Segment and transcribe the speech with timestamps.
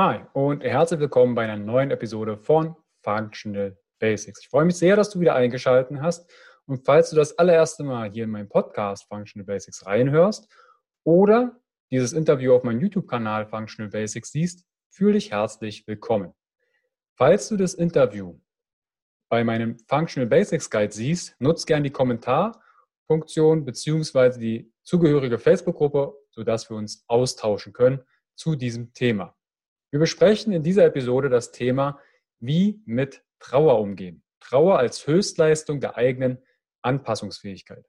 [0.00, 4.42] Hi und herzlich willkommen bei einer neuen Episode von Functional Basics.
[4.42, 6.32] Ich freue mich sehr, dass du wieder eingeschaltet hast.
[6.66, 10.48] Und falls du das allererste Mal hier in meinem Podcast Functional Basics reinhörst
[11.02, 16.32] oder dieses Interview auf meinem YouTube-Kanal Functional Basics siehst, fühle dich herzlich willkommen.
[17.16, 18.38] Falls du das Interview
[19.28, 24.38] bei meinem Functional Basics Guide siehst, nutzt gerne die Kommentarfunktion bzw.
[24.38, 28.00] die zugehörige Facebook-Gruppe, sodass wir uns austauschen können
[28.36, 29.34] zu diesem Thema.
[29.90, 31.98] Wir besprechen in dieser Episode das Thema,
[32.40, 34.22] wie mit Trauer umgehen.
[34.40, 36.38] Trauer als Höchstleistung der eigenen
[36.82, 37.86] Anpassungsfähigkeit.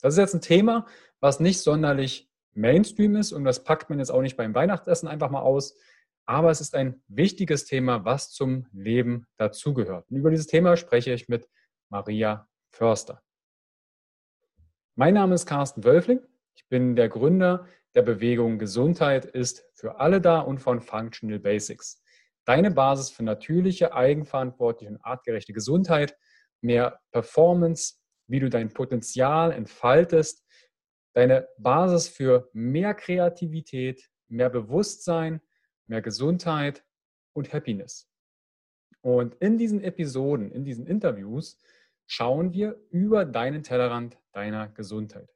[0.00, 0.86] Das ist jetzt ein Thema,
[1.20, 5.30] was nicht sonderlich Mainstream ist und das packt man jetzt auch nicht beim Weihnachtsessen einfach
[5.30, 5.76] mal aus.
[6.26, 10.10] Aber es ist ein wichtiges Thema, was zum Leben dazugehört.
[10.10, 11.48] Und über dieses Thema spreche ich mit
[11.88, 13.22] Maria Förster.
[14.96, 16.20] Mein Name ist Carsten Wölfling.
[16.54, 22.02] Ich bin der Gründer der Bewegung Gesundheit ist für alle da und von Functional Basics.
[22.44, 26.14] Deine Basis für natürliche, eigenverantwortliche und artgerechte Gesundheit,
[26.60, 27.94] mehr Performance,
[28.28, 30.44] wie du dein Potenzial entfaltest,
[31.14, 35.40] deine Basis für mehr Kreativität, mehr Bewusstsein,
[35.86, 36.84] mehr Gesundheit
[37.32, 38.10] und Happiness.
[39.00, 41.58] Und in diesen Episoden, in diesen Interviews
[42.06, 45.35] schauen wir über deinen Tellerrand deiner Gesundheit.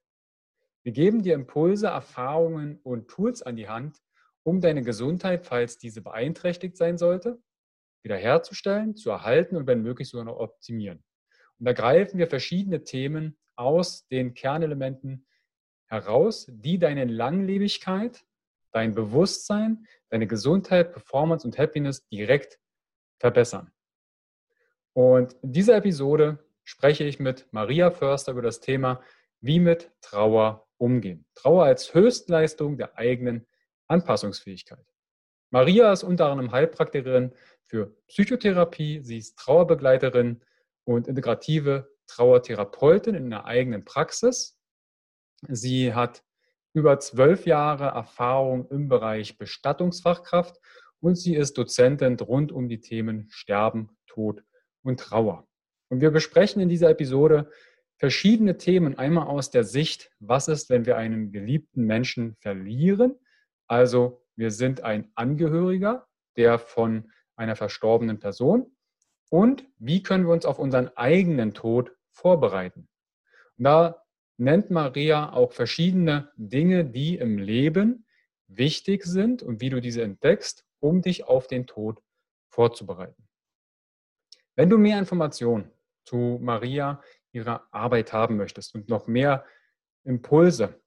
[0.83, 3.99] Wir geben dir Impulse, Erfahrungen und Tools an die Hand,
[4.43, 7.39] um deine Gesundheit, falls diese beeinträchtigt sein sollte,
[8.03, 11.05] wiederherzustellen, zu erhalten und wenn möglich sogar noch optimieren.
[11.59, 15.27] Und da greifen wir verschiedene Themen aus den Kernelementen
[15.87, 18.25] heraus, die deine Langlebigkeit,
[18.73, 22.59] dein Bewusstsein, deine Gesundheit, Performance und Happiness direkt
[23.19, 23.71] verbessern.
[24.95, 29.03] Und in dieser Episode spreche ich mit Maria Förster über das Thema,
[29.41, 31.27] wie mit Trauer umgehen.
[31.35, 33.47] Trauer als Höchstleistung der eigenen
[33.89, 34.85] Anpassungsfähigkeit.
[35.51, 37.35] Maria ist unter anderem Heilpraktikerin
[37.67, 40.43] für Psychotherapie, sie ist Trauerbegleiterin
[40.85, 44.59] und integrative Trauertherapeutin in einer eigenen Praxis.
[45.49, 46.25] Sie hat
[46.73, 50.57] über zwölf Jahre Erfahrung im Bereich Bestattungsfachkraft
[51.01, 54.45] und sie ist Dozentin rund um die Themen Sterben, Tod
[54.83, 55.49] und Trauer.
[55.89, 57.51] Und wir besprechen in dieser Episode
[58.01, 58.99] verschiedene Themen.
[58.99, 63.15] Einmal aus der Sicht, was ist, wenn wir einen geliebten Menschen verlieren?
[63.69, 68.75] Also wir sind ein Angehöriger, der von einer verstorbenen Person.
[69.29, 72.89] Und wie können wir uns auf unseren eigenen Tod vorbereiten?
[73.59, 74.03] Und da
[74.39, 78.07] nennt Maria auch verschiedene Dinge, die im Leben
[78.49, 82.03] wichtig sind und wie du diese entdeckst, um dich auf den Tod
[82.49, 83.29] vorzubereiten.
[84.57, 85.71] Wenn du mehr Informationen
[86.05, 87.03] zu Maria
[87.33, 89.45] ihrer Arbeit haben möchtest und noch mehr
[90.05, 90.81] Impulse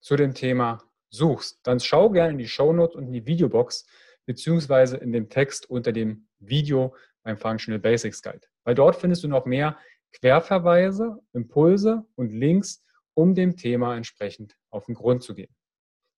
[0.00, 3.86] zu dem Thema suchst, dann schau gerne in die Shownotes und in die Videobox
[4.26, 8.46] beziehungsweise in dem Text unter dem Video beim Functional Basics Guide.
[8.64, 9.78] Weil dort findest du noch mehr
[10.12, 12.84] Querverweise, Impulse und Links,
[13.14, 15.54] um dem Thema entsprechend auf den Grund zu gehen.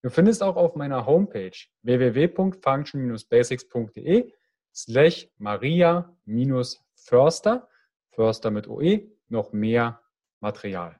[0.02, 4.32] Du findest auch auf meiner Homepage www.function-basics.de
[4.74, 7.68] slash maria-förster,
[8.10, 10.02] Förster mit OE, noch mehr
[10.40, 10.98] Material.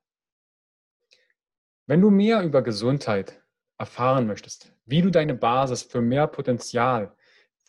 [1.87, 3.43] Wenn du mehr über Gesundheit
[3.79, 7.15] erfahren möchtest, wie du deine Basis für mehr Potenzial,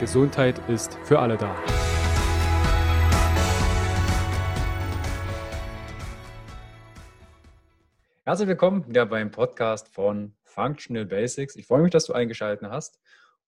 [0.00, 1.54] Gesundheit ist für alle da.
[8.24, 11.54] Herzlich willkommen wieder beim Podcast von Functional Basics.
[11.54, 12.98] Ich freue mich, dass du eingeschaltet hast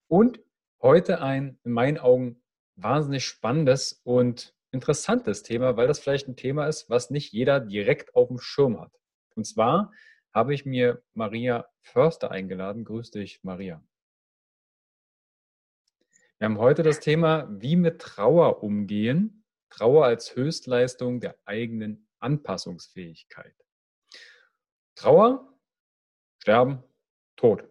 [0.07, 0.39] und
[0.81, 2.41] heute ein in meinen Augen
[2.77, 8.15] wahnsinnig spannendes und interessantes Thema, weil das vielleicht ein Thema ist, was nicht jeder direkt
[8.15, 8.93] auf dem Schirm hat.
[9.35, 9.91] Und zwar
[10.33, 12.85] habe ich mir Maria Förster eingeladen.
[12.85, 13.83] Grüß dich, Maria.
[16.39, 19.45] Wir haben heute das Thema, wie mit Trauer umgehen.
[19.71, 23.55] Trauer als Höchstleistung der eigenen Anpassungsfähigkeit.
[24.97, 25.59] Trauer,
[26.39, 26.83] Sterben,
[27.37, 27.65] Tod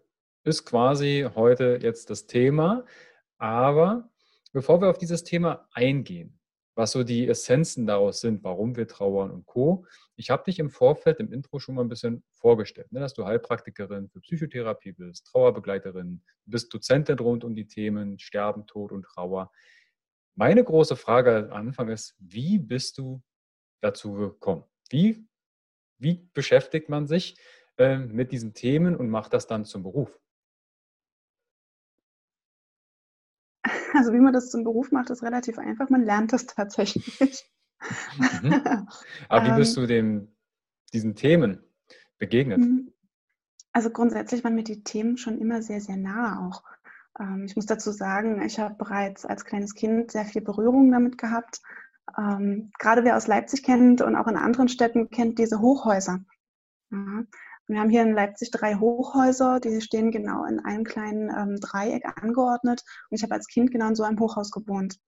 [0.43, 2.85] ist quasi heute jetzt das Thema.
[3.37, 4.09] Aber
[4.51, 6.39] bevor wir auf dieses Thema eingehen,
[6.75, 9.85] was so die Essenzen daraus sind, warum wir trauern und Co.
[10.17, 13.25] Ich habe dich im Vorfeld, im Intro schon mal ein bisschen vorgestellt, ne, dass du
[13.25, 19.51] Heilpraktikerin für Psychotherapie bist, Trauerbegleiterin, bist Dozentin rund um die Themen Sterben, Tod und Trauer.
[20.35, 23.23] Meine große Frage am Anfang ist, wie bist du
[23.81, 24.65] dazu gekommen?
[24.89, 25.25] Wie,
[25.97, 27.37] wie beschäftigt man sich
[27.77, 30.19] äh, mit diesen Themen und macht das dann zum Beruf?
[33.95, 35.89] Also wie man das zum Beruf macht, ist relativ einfach.
[35.89, 37.49] Man lernt das tatsächlich.
[38.41, 38.53] Mhm.
[39.29, 39.83] Aber wie bist ähm.
[39.83, 40.35] du dem,
[40.93, 41.63] diesen Themen
[42.17, 42.59] begegnet?
[42.59, 42.91] Mhm.
[43.71, 46.63] Also grundsätzlich waren mir die Themen schon immer sehr, sehr nah auch.
[47.19, 51.17] Ähm, ich muss dazu sagen, ich habe bereits als kleines Kind sehr viel Berührung damit
[51.17, 51.61] gehabt.
[52.17, 56.23] Ähm, gerade wer aus Leipzig kennt und auch in anderen Städten kennt diese Hochhäuser.
[57.67, 62.05] Wir haben hier in Leipzig drei Hochhäuser, die stehen genau in einem kleinen ähm, Dreieck
[62.21, 62.83] angeordnet.
[63.09, 64.99] Und ich habe als Kind genau in so einem Hochhaus gewohnt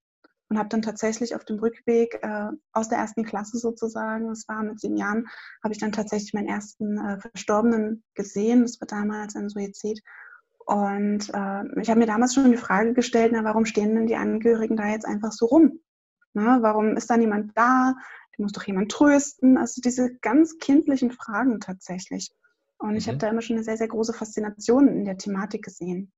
[0.50, 4.63] und habe dann tatsächlich auf dem Rückweg äh, aus der ersten Klasse sozusagen, das war
[4.63, 5.27] mit sieben Jahren,
[5.63, 8.63] habe ich dann tatsächlich meinen ersten äh, Verstorbenen gesehen.
[8.63, 10.01] Das war damals ein Suizid.
[10.65, 14.15] Und äh, ich habe mir damals schon die Frage gestellt, na, warum stehen denn die
[14.15, 15.80] Angehörigen da jetzt einfach so rum?
[16.33, 17.95] Na, warum ist da niemand da?
[18.39, 19.57] Muss doch jemand trösten.
[19.57, 22.31] Also diese ganz kindlichen Fragen tatsächlich.
[22.79, 23.12] Und ich mhm.
[23.12, 26.12] habe da immer schon eine sehr, sehr große Faszination in der Thematik gesehen.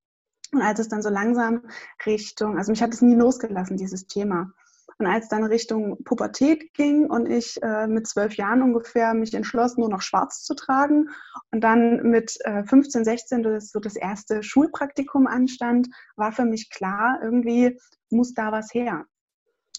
[0.51, 1.61] Und als es dann so langsam
[2.05, 4.51] Richtung, also mich hat es nie losgelassen, dieses Thema.
[4.97, 9.77] Und als dann Richtung Pubertät ging und ich äh, mit zwölf Jahren ungefähr mich entschloss,
[9.77, 11.09] nur noch schwarz zu tragen
[11.51, 15.87] und dann mit äh, 15, 16 das, so das erste Schulpraktikum anstand,
[16.17, 19.05] war für mich klar, irgendwie muss da was her.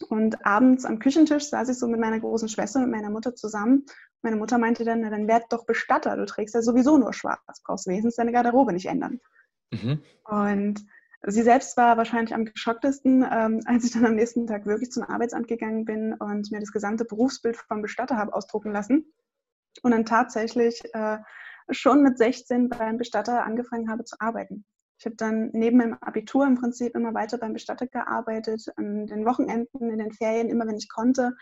[0.08, 3.84] Und abends am Küchentisch saß ich so mit meiner großen Schwester, mit meiner Mutter zusammen
[4.22, 7.62] meine Mutter meinte dann, na, dann werd doch Bestatter, du trägst ja sowieso nur schwarz,
[7.64, 9.20] brauchst wenigstens deine Garderobe nicht ändern.
[9.70, 10.02] Mhm.
[10.24, 10.84] Und
[11.22, 15.04] sie selbst war wahrscheinlich am geschocktesten, ähm, als ich dann am nächsten Tag wirklich zum
[15.04, 19.12] Arbeitsamt gegangen bin und mir das gesamte Berufsbild vom Bestatter habe ausdrucken lassen
[19.82, 21.18] und dann tatsächlich äh,
[21.70, 24.64] schon mit 16 beim Bestatter angefangen habe zu arbeiten.
[24.98, 29.24] Ich habe dann neben meinem Abitur im Prinzip immer weiter beim Bestatter gearbeitet, an den
[29.24, 31.36] Wochenenden, in den Ferien, immer wenn ich konnte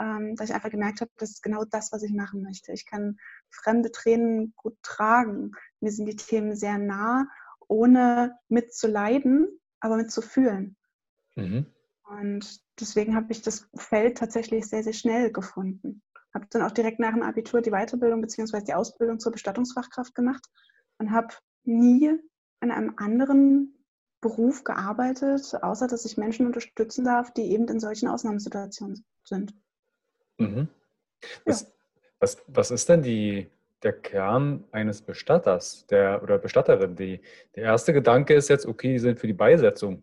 [0.00, 2.72] ähm, dass ich einfach gemerkt habe, das ist genau das, was ich machen möchte.
[2.72, 3.18] Ich kann
[3.50, 5.52] fremde Tränen gut tragen.
[5.80, 7.26] Mir sind die Themen sehr nah,
[7.68, 10.76] ohne mitzuleiden, aber mitzufühlen.
[11.36, 11.66] Mhm.
[12.04, 16.02] Und deswegen habe ich das Feld tatsächlich sehr, sehr schnell gefunden.
[16.34, 18.62] Habe dann auch direkt nach dem Abitur die Weiterbildung bzw.
[18.62, 20.46] die Ausbildung zur Bestattungsfachkraft gemacht
[20.98, 21.34] und habe
[21.64, 22.18] nie
[22.60, 23.76] in einem anderen
[24.20, 29.54] Beruf gearbeitet, außer dass ich Menschen unterstützen darf, die eben in solchen Ausnahmesituationen sind.
[30.38, 30.68] Mhm.
[31.44, 31.68] Was, ja.
[32.20, 33.50] was, was ist denn die
[33.82, 36.96] der Kern eines Bestatters der, oder Bestatterin?
[36.96, 37.20] Die,
[37.54, 40.02] der erste Gedanke ist jetzt, okay, die sind für die Beisetzung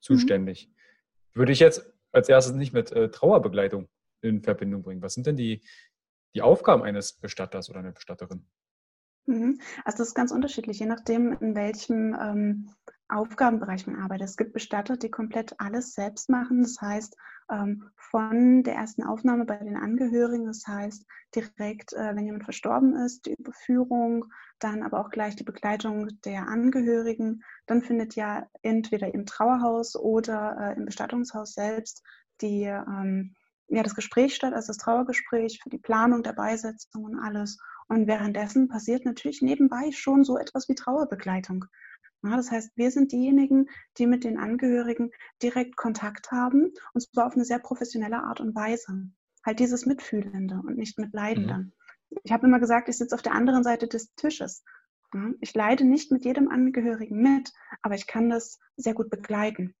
[0.00, 0.68] zuständig.
[0.68, 1.38] Mhm.
[1.38, 3.88] Würde ich jetzt als erstes nicht mit äh, Trauerbegleitung
[4.22, 5.02] in Verbindung bringen.
[5.02, 5.62] Was sind denn die,
[6.34, 8.46] die Aufgaben eines Bestatters oder einer Bestatterin?
[9.26, 9.60] Mhm.
[9.84, 12.70] Also das ist ganz unterschiedlich, je nachdem, in welchem ähm,
[13.08, 14.28] Aufgabenbereich man arbeitet.
[14.28, 16.62] Es gibt Bestatter, die komplett alles selbst machen.
[16.62, 17.16] Das heißt,
[17.50, 22.94] ähm, von der ersten Aufnahme bei den Angehörigen, das heißt direkt, äh, wenn jemand verstorben
[22.96, 24.26] ist, die Überführung,
[24.58, 27.42] dann aber auch gleich die Begleitung der Angehörigen.
[27.66, 32.02] Dann findet ja entweder im Trauerhaus oder äh, im Bestattungshaus selbst
[32.42, 33.34] die, ähm,
[33.68, 37.58] ja, das Gespräch statt, also das Trauergespräch für die Planung der Beisetzung und alles.
[37.88, 41.64] Und währenddessen passiert natürlich nebenbei schon so etwas wie Trauerbegleitung.
[42.22, 45.10] Das heißt, wir sind diejenigen, die mit den Angehörigen
[45.42, 49.10] direkt Kontakt haben und zwar auf eine sehr professionelle Art und Weise.
[49.44, 51.58] Halt dieses Mitfühlende und nicht Mitleidende.
[51.58, 51.72] Mhm.
[52.24, 54.64] Ich habe immer gesagt, ich sitze auf der anderen Seite des Tisches.
[55.40, 59.74] Ich leide nicht mit jedem Angehörigen mit, aber ich kann das sehr gut begleiten.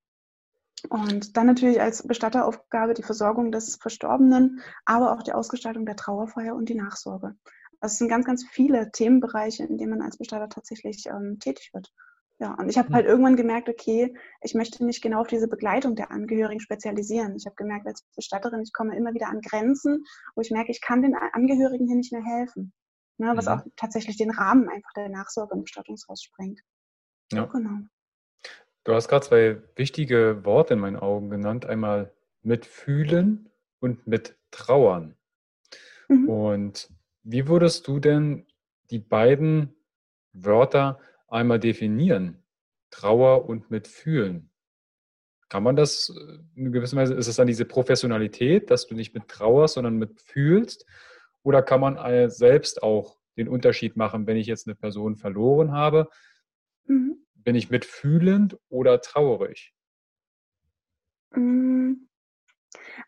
[0.88, 6.54] Und dann natürlich als Bestatteraufgabe die Versorgung des Verstorbenen, aber auch die Ausgestaltung der Trauerfeier
[6.54, 7.36] und die Nachsorge.
[7.80, 11.70] Also es sind ganz, ganz viele Themenbereiche, in denen man als Bestatter tatsächlich ähm, tätig
[11.74, 11.92] wird.
[12.40, 15.96] Ja, und ich habe halt irgendwann gemerkt, okay, ich möchte mich genau auf diese Begleitung
[15.96, 17.34] der Angehörigen spezialisieren.
[17.34, 20.04] Ich habe gemerkt, als Bestatterin, ich komme immer wieder an Grenzen,
[20.36, 22.72] wo ich merke, ich kann den Angehörigen hier nicht mehr helfen.
[23.20, 23.56] Ne, was ja.
[23.56, 23.60] Mhm.
[23.60, 26.60] auch tatsächlich den Rahmen einfach der Nachsorge im Bestattungshaus sprengt.
[27.32, 27.46] Ja.
[27.46, 27.80] Genau.
[28.84, 31.66] Du hast gerade zwei wichtige Worte in meinen Augen genannt.
[31.66, 35.16] Einmal mitfühlen und mit trauern.
[36.08, 36.28] Mhm.
[36.28, 36.90] Und
[37.24, 38.46] wie würdest du denn
[38.90, 39.74] die beiden
[40.32, 42.42] Wörter einmal definieren?
[42.90, 44.50] Trauer und Mitfühlen.
[45.48, 49.14] Kann man das äh, in gewisser Weise, ist es dann diese Professionalität, dass du nicht
[49.14, 50.86] mit trauerst, sondern mit fühlst?
[51.42, 56.08] Oder kann man selbst auch den Unterschied machen, wenn ich jetzt eine Person verloren habe?
[56.86, 57.24] Mhm.
[57.34, 59.72] Bin ich mitfühlend oder traurig?
[61.30, 61.92] Mm.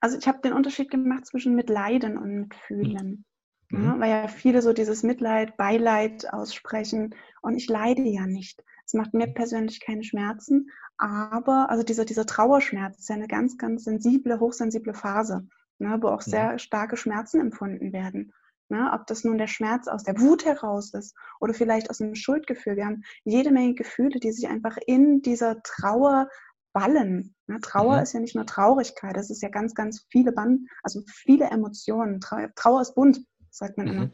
[0.00, 3.25] Also ich habe den Unterschied gemacht zwischen Mitleiden und Mitfühlen.
[3.71, 3.85] Mhm.
[3.85, 8.62] Ja, weil ja viele so dieses Mitleid, Beileid aussprechen und ich leide ja nicht.
[8.85, 13.57] Es macht mir persönlich keine Schmerzen, aber also dieser, dieser Trauerschmerz ist ja eine ganz,
[13.57, 15.47] ganz sensible, hochsensible Phase,
[15.79, 18.33] ne, wo auch sehr starke Schmerzen empfunden werden.
[18.69, 22.15] Ne, ob das nun der Schmerz aus der Wut heraus ist oder vielleicht aus einem
[22.15, 22.77] Schuldgefühl.
[22.77, 26.29] Wir haben jede Menge Gefühle, die sich einfach in dieser Trauer
[26.73, 27.35] ballen.
[27.49, 28.03] Ne, Trauer mhm.
[28.03, 32.21] ist ja nicht nur Traurigkeit, es ist ja ganz, ganz viele Band, also viele Emotionen.
[32.21, 33.92] Trauer ist bunt sagt man mhm.
[33.92, 34.11] immer.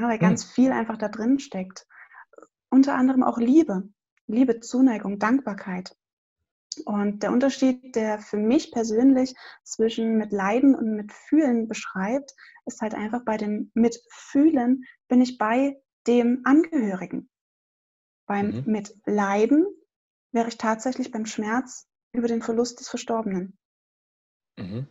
[0.00, 0.50] Ja, weil ganz mhm.
[0.50, 1.86] viel einfach da drin steckt.
[2.70, 3.88] Unter anderem auch Liebe.
[4.26, 5.96] Liebe, Zuneigung, Dankbarkeit.
[6.84, 9.34] Und der Unterschied, der für mich persönlich
[9.64, 12.34] zwischen mit Leiden und mit Fühlen beschreibt,
[12.66, 17.28] ist halt einfach bei dem Mitfühlen bin ich bei dem Angehörigen.
[18.26, 18.64] Beim mhm.
[18.66, 19.66] Mitleiden
[20.32, 23.58] wäre ich tatsächlich beim Schmerz über den Verlust des Verstorbenen.
[24.56, 24.86] Mhm.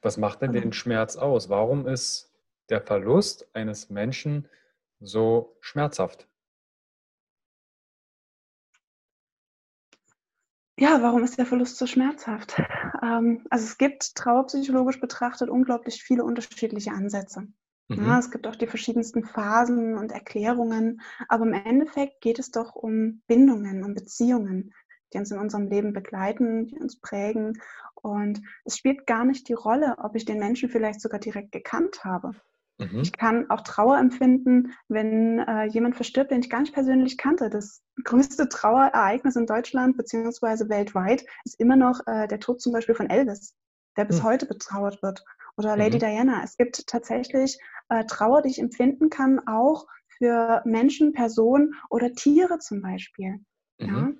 [0.00, 1.48] Was macht denn den Schmerz aus?
[1.48, 2.32] Warum ist
[2.68, 4.48] der Verlust eines Menschen
[5.00, 6.28] so schmerzhaft?
[10.78, 12.56] Ja, warum ist der Verlust so schmerzhaft?
[13.02, 17.46] Ähm, also es gibt trauerpsychologisch betrachtet unglaublich viele unterschiedliche Ansätze.
[17.88, 18.04] Mhm.
[18.06, 22.74] Ja, es gibt auch die verschiedensten Phasen und Erklärungen, aber im Endeffekt geht es doch
[22.74, 24.72] um Bindungen, um Beziehungen,
[25.12, 27.60] die uns in unserem Leben begleiten, die uns prägen.
[27.96, 32.02] Und es spielt gar nicht die Rolle, ob ich den Menschen vielleicht sogar direkt gekannt
[32.04, 32.30] habe.
[32.78, 33.00] Mhm.
[33.00, 37.48] Ich kann auch Trauer empfinden, wenn äh, jemand verstirbt, den ich gar nicht persönlich kannte.
[37.48, 40.68] Das größte Trauerereignis in Deutschland bzw.
[40.68, 43.54] weltweit ist immer noch äh, der Tod zum Beispiel von Elvis,
[43.96, 44.24] der bis mhm.
[44.24, 45.24] heute betrauert wird.
[45.56, 46.00] Oder Lady mhm.
[46.00, 46.42] Diana.
[46.44, 49.86] Es gibt tatsächlich äh, Trauer, die ich empfinden kann, auch
[50.18, 53.40] für Menschen, Personen oder Tiere zum Beispiel.
[53.78, 53.86] Ja?
[53.86, 54.18] Mhm.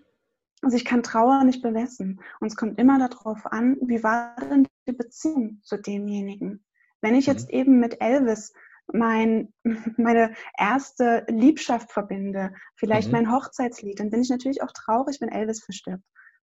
[0.62, 2.20] Also ich kann Trauer nicht bemessen.
[2.40, 6.64] Und es kommt immer darauf an, wie war denn die Beziehung zu demjenigen?
[7.00, 7.58] Wenn ich jetzt mhm.
[7.58, 8.52] eben mit Elvis
[8.92, 9.52] mein,
[9.96, 13.12] meine erste Liebschaft verbinde, vielleicht mhm.
[13.12, 16.04] mein Hochzeitslied, dann bin ich natürlich auch traurig, wenn Elvis verstirbt.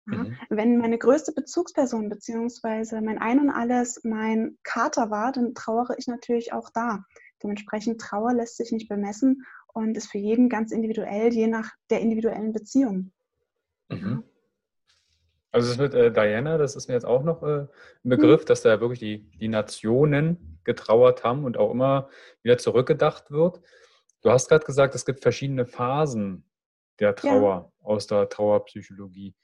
[0.07, 0.17] Ja?
[0.23, 0.37] Mhm.
[0.49, 6.07] Wenn meine größte Bezugsperson beziehungsweise mein Ein und Alles mein Kater war, dann trauere ich
[6.07, 7.03] natürlich auch da.
[7.43, 12.01] Dementsprechend Trauer lässt sich nicht bemessen und ist für jeden ganz individuell, je nach der
[12.01, 13.11] individuellen Beziehung.
[13.89, 14.23] Mhm.
[15.51, 17.69] Also das mit äh, Diana, das ist mir jetzt auch noch äh, ein
[18.09, 18.45] Begriff, mhm.
[18.45, 22.09] dass da wirklich die, die Nationen getrauert haben und auch immer
[22.41, 23.61] wieder zurückgedacht wird.
[24.21, 26.49] Du hast gerade gesagt, es gibt verschiedene Phasen
[26.99, 27.85] der Trauer ja.
[27.85, 29.35] aus der Trauerpsychologie.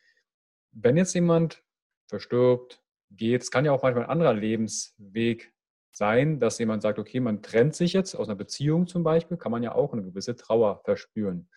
[0.71, 1.63] Wenn jetzt jemand
[2.07, 5.53] verstirbt, geht, es kann ja auch manchmal ein anderer Lebensweg
[5.91, 9.51] sein, dass jemand sagt, okay, man trennt sich jetzt aus einer Beziehung zum Beispiel, kann
[9.51, 11.49] man ja auch eine gewisse Trauer verspüren.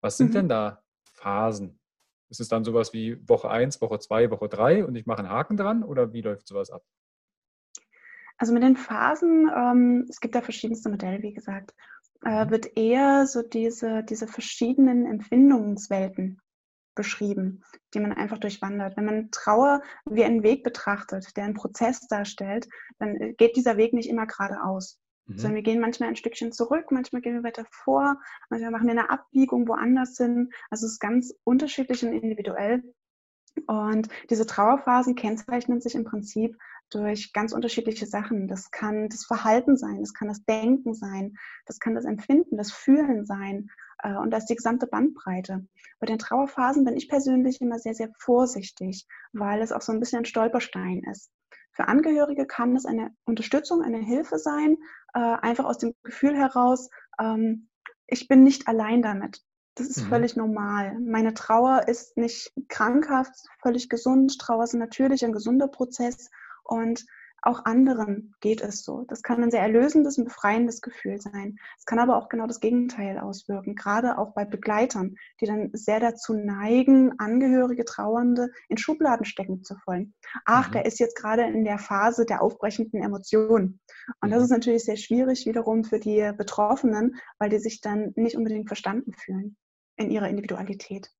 [0.00, 0.34] Was sind mhm.
[0.34, 1.80] denn da Phasen?
[2.30, 5.30] Ist es dann sowas wie Woche 1, Woche 2, Woche 3 und ich mache einen
[5.30, 6.82] Haken dran oder wie läuft sowas ab?
[8.36, 11.74] Also mit den Phasen, ähm, es gibt da verschiedenste Modelle, wie gesagt,
[12.24, 12.50] äh, mhm.
[12.50, 16.40] wird eher so diese, diese verschiedenen Empfindungswelten
[16.94, 17.62] beschrieben,
[17.94, 18.96] die man einfach durchwandert.
[18.96, 22.68] Wenn man Trauer wie einen Weg betrachtet, der einen Prozess darstellt,
[22.98, 24.98] dann äh, geht dieser Weg nicht immer geradeaus.
[25.28, 25.38] Mhm.
[25.38, 28.20] Sondern wir gehen manchmal ein Stückchen zurück, manchmal gehen wir weiter vor,
[28.50, 30.50] manchmal machen wir eine Abbiegung woanders hin.
[30.70, 32.82] Also es ist ganz unterschiedlich und individuell.
[33.66, 36.56] Und diese Trauerphasen kennzeichnen sich im Prinzip
[36.90, 38.48] durch ganz unterschiedliche Sachen.
[38.48, 42.72] Das kann das Verhalten sein, das kann das Denken sein, das kann das Empfinden, das
[42.72, 43.70] Fühlen sein.
[44.02, 45.66] Äh, und das ist die gesamte Bandbreite.
[45.98, 50.00] Bei den Trauerphasen bin ich persönlich immer sehr, sehr vorsichtig, weil es auch so ein
[50.00, 51.30] bisschen ein Stolperstein ist.
[51.78, 54.78] Für Angehörige kann es eine Unterstützung, eine Hilfe sein,
[55.14, 57.68] äh, einfach aus dem Gefühl heraus, ähm,
[58.08, 59.44] ich bin nicht allein damit.
[59.76, 60.08] Das ist mhm.
[60.08, 60.98] völlig normal.
[60.98, 63.32] Meine Trauer ist nicht krankhaft,
[63.62, 64.36] völlig gesund.
[64.40, 66.30] Trauer ist natürlich ein gesunder Prozess
[66.64, 67.06] und
[67.42, 69.04] auch anderen geht es so.
[69.08, 71.56] Das kann ein sehr erlösendes und befreiendes Gefühl sein.
[71.78, 76.00] Es kann aber auch genau das Gegenteil auswirken, gerade auch bei Begleitern, die dann sehr
[76.00, 80.14] dazu neigen, Angehörige, Trauernde in Schubladen stecken zu wollen.
[80.44, 80.72] Ach, mhm.
[80.72, 83.80] der ist jetzt gerade in der Phase der aufbrechenden Emotionen.
[84.20, 84.44] Und das mhm.
[84.44, 89.12] ist natürlich sehr schwierig wiederum für die Betroffenen, weil die sich dann nicht unbedingt verstanden
[89.12, 89.56] fühlen
[89.96, 91.10] in ihrer Individualität.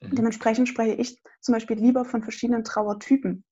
[0.00, 0.16] Mhm.
[0.16, 3.44] Dementsprechend spreche ich zum Beispiel lieber von verschiedenen Trauertypen.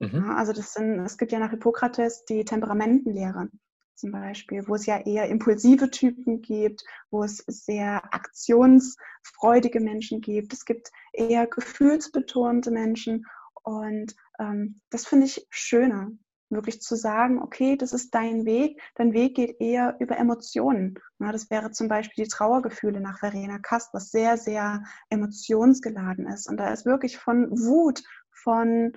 [0.00, 0.30] Mhm.
[0.30, 3.48] Also das sind, es gibt ja nach Hippokrates die Temperamentenlehre
[3.94, 10.54] zum Beispiel, wo es ja eher impulsive Typen gibt, wo es sehr aktionsfreudige Menschen gibt.
[10.54, 13.26] Es gibt eher gefühlsbetonte Menschen
[13.62, 16.10] und ähm, das finde ich schöner,
[16.48, 20.98] wirklich zu sagen, okay, das ist dein Weg, dein Weg geht eher über Emotionen.
[21.20, 26.48] Ja, das wäre zum Beispiel die Trauergefühle nach Verena Kast, was sehr, sehr emotionsgeladen ist.
[26.48, 28.92] Und da ist wirklich von Wut, von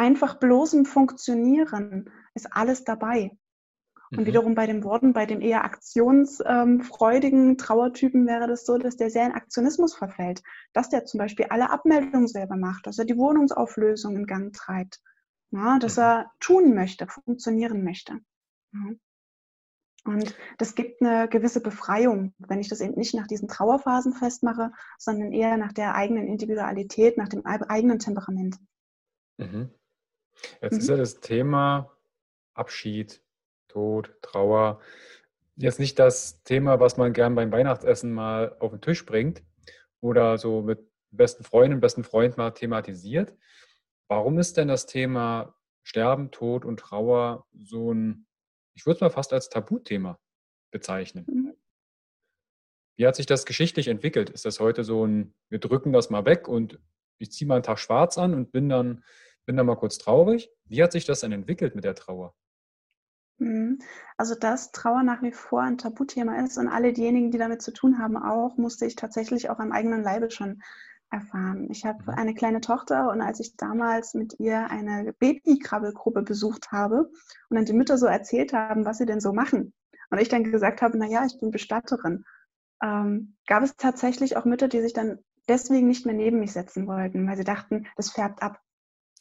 [0.00, 3.36] einfach bloßem Funktionieren ist alles dabei.
[4.10, 4.26] Und mhm.
[4.26, 9.26] wiederum bei den Worten, bei dem eher aktionsfreudigen Trauertypen wäre das so, dass der sehr
[9.26, 10.42] in Aktionismus verfällt.
[10.72, 15.00] Dass der zum Beispiel alle Abmeldungen selber macht, dass er die Wohnungsauflösung in Gang treibt,
[15.50, 16.02] ja, dass mhm.
[16.02, 18.18] er tun möchte, funktionieren möchte.
[18.72, 18.94] Ja.
[20.04, 24.72] Und das gibt eine gewisse Befreiung, wenn ich das eben nicht nach diesen Trauerphasen festmache,
[24.96, 28.56] sondern eher nach der eigenen Individualität, nach dem eigenen Temperament.
[29.36, 29.70] Mhm.
[30.60, 30.78] Jetzt mhm.
[30.78, 31.90] ist ja das Thema
[32.54, 33.22] Abschied,
[33.68, 34.80] Tod, Trauer
[35.62, 39.42] jetzt nicht das Thema, was man gern beim Weihnachtsessen mal auf den Tisch bringt
[40.00, 43.34] oder so mit besten Freunden, besten Freund mal thematisiert.
[44.08, 48.26] Warum ist denn das Thema Sterben, Tod und Trauer so ein,
[48.74, 50.18] ich würde es mal fast als Tabuthema
[50.70, 51.26] bezeichnen?
[51.28, 51.54] Mhm.
[52.96, 54.30] Wie hat sich das geschichtlich entwickelt?
[54.30, 56.78] Ist das heute so ein, wir drücken das mal weg und
[57.18, 59.04] ich ziehe mal einen Tag schwarz an und bin dann
[59.50, 60.48] bin da mal kurz traurig.
[60.66, 62.36] Wie hat sich das denn entwickelt mit der Trauer?
[63.38, 63.80] Mhm.
[64.16, 67.72] Also, dass Trauer nach wie vor ein Tabuthema ist und alle diejenigen, die damit zu
[67.72, 70.62] tun haben, auch, musste ich tatsächlich auch am eigenen Leibe schon
[71.10, 71.66] erfahren.
[71.68, 72.10] Ich habe mhm.
[72.10, 77.10] eine kleine Tochter und als ich damals mit ihr eine Babykrabbelgruppe besucht habe
[77.48, 79.72] und dann die Mütter so erzählt haben, was sie denn so machen
[80.10, 82.24] und ich dann gesagt habe, na ja, ich bin Bestatterin,
[82.84, 86.86] ähm, gab es tatsächlich auch Mütter, die sich dann deswegen nicht mehr neben mich setzen
[86.86, 88.60] wollten, weil sie dachten, das färbt ab.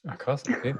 [0.07, 0.75] Ach krass, okay.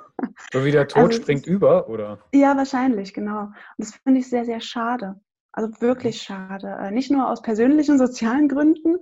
[0.51, 2.19] So wie der Tod also springt über, oder?
[2.33, 3.43] Ja, wahrscheinlich, genau.
[3.43, 5.19] Und das finde ich sehr, sehr schade.
[5.51, 6.33] Also wirklich mhm.
[6.33, 6.77] schade.
[6.79, 8.97] Äh, nicht nur aus persönlichen, sozialen Gründen,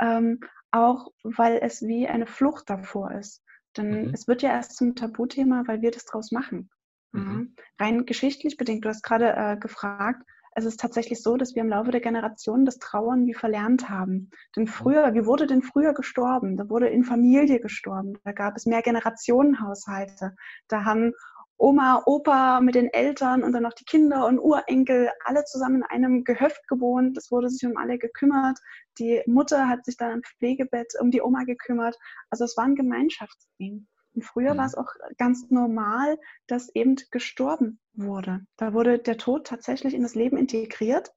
[0.00, 3.42] ähm, auch weil es wie eine Flucht davor ist.
[3.76, 4.14] Denn mhm.
[4.14, 6.70] es wird ja erst zum Tabuthema, weil wir das draus machen.
[7.12, 7.54] Mhm.
[7.78, 10.22] Rein geschichtlich bedingt, du hast gerade äh, gefragt,
[10.54, 14.30] es ist tatsächlich so, dass wir im Laufe der Generationen das Trauern wie verlernt haben.
[14.56, 16.56] Denn früher, wie wurde denn früher gestorben?
[16.56, 18.18] Da wurde in Familie gestorben.
[18.24, 20.34] Da gab es mehr Generationenhaushalte.
[20.68, 21.12] Da haben
[21.56, 25.84] Oma, Opa mit den Eltern und dann noch die Kinder und Urenkel alle zusammen in
[25.84, 27.16] einem Gehöft gewohnt.
[27.16, 28.58] Es wurde sich um alle gekümmert.
[28.98, 31.96] Die Mutter hat sich dann im Pflegebett um die Oma gekümmert.
[32.30, 33.86] Also es war ein Gemeinschaftsding.
[34.14, 34.58] Und früher mhm.
[34.58, 38.46] war es auch ganz normal, dass eben gestorben wurde.
[38.56, 41.12] Da wurde der Tod tatsächlich in das Leben integriert.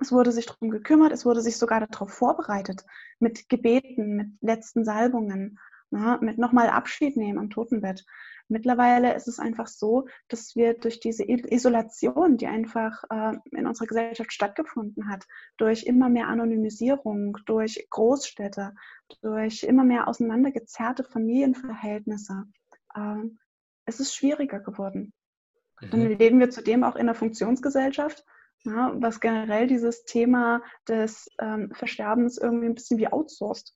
[0.00, 2.84] Es wurde sich darum gekümmert, es wurde sich sogar darauf vorbereitet,
[3.18, 5.58] mit Gebeten, mit letzten Salbungen,
[5.92, 8.04] na, mit nochmal Abschied nehmen am Totenbett.
[8.48, 13.86] Mittlerweile ist es einfach so, dass wir durch diese Isolation, die einfach äh, in unserer
[13.86, 15.26] Gesellschaft stattgefunden hat,
[15.58, 18.74] durch immer mehr Anonymisierung, durch Großstädte,
[19.20, 22.44] durch immer mehr auseinandergezerrte Familienverhältnisse,
[22.94, 23.22] äh,
[23.84, 25.12] es ist schwieriger geworden.
[25.80, 25.90] Mhm.
[25.90, 28.24] Dann leben wir zudem auch in einer Funktionsgesellschaft,
[28.64, 33.74] ja, was generell dieses Thema des ähm, Versterbens irgendwie ein bisschen wie outsourced.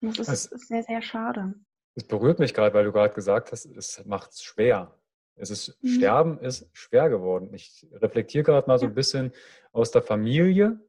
[0.00, 1.54] Das ist, es, sehr, sehr schade.
[1.94, 4.96] Es berührt mich gerade, weil du gerade gesagt hast, es macht es schwer.
[5.36, 5.88] Es ist, mhm.
[5.88, 7.52] Sterben ist schwer geworden.
[7.54, 9.32] Ich reflektiere gerade mal so ein bisschen
[9.72, 10.80] aus der Familie.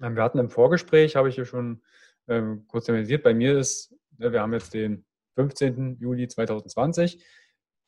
[0.00, 1.82] Ähm, wir hatten im Vorgespräch, habe ich ja schon
[2.28, 5.04] ähm, kurz thematisiert, bei mir ist, ne, wir haben jetzt den
[5.34, 5.98] 15.
[5.98, 7.24] Juli 2020.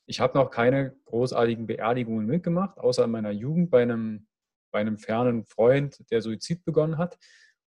[0.07, 4.27] Ich habe noch keine großartigen Beerdigungen mitgemacht, außer in meiner Jugend bei einem,
[4.73, 7.19] bei einem fernen Freund, der Suizid begonnen hat.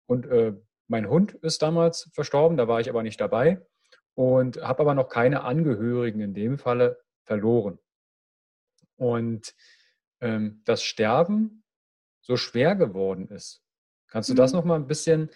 [0.08, 0.54] Und äh,
[0.92, 3.66] mein Hund ist damals verstorben, da war ich aber nicht dabei
[4.14, 7.80] und habe aber noch keine Angehörigen in dem Falle verloren.
[8.98, 9.56] Und
[10.20, 11.64] ähm, das Sterben
[12.20, 13.64] so schwer geworden ist.
[14.08, 14.38] Kannst du mhm.
[14.38, 15.30] das noch mal ein bisschen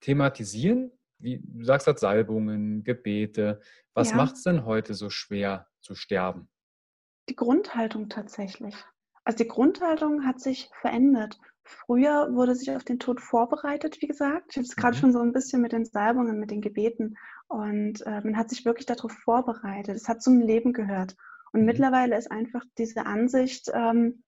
[0.00, 0.90] thematisieren?
[1.18, 3.60] Wie du sagst, das Salbungen, Gebete.
[3.94, 4.16] Was ja.
[4.16, 6.50] macht es denn heute so schwer zu sterben?
[7.28, 8.74] Die Grundhaltung tatsächlich.
[9.22, 11.38] Also die Grundhaltung hat sich verändert.
[11.66, 14.50] Früher wurde sich auf den Tod vorbereitet, wie gesagt.
[14.50, 15.00] Ich habe es gerade mhm.
[15.00, 17.16] schon so ein bisschen mit den Salbungen, mit den Gebeten.
[17.48, 19.96] Und äh, man hat sich wirklich darauf vorbereitet.
[19.96, 21.16] Es hat zum Leben gehört.
[21.52, 21.66] Und mhm.
[21.66, 24.22] mittlerweile ist einfach diese Ansicht, ähm,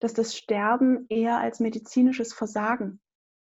[0.00, 3.00] dass das Sterben eher als medizinisches Versagen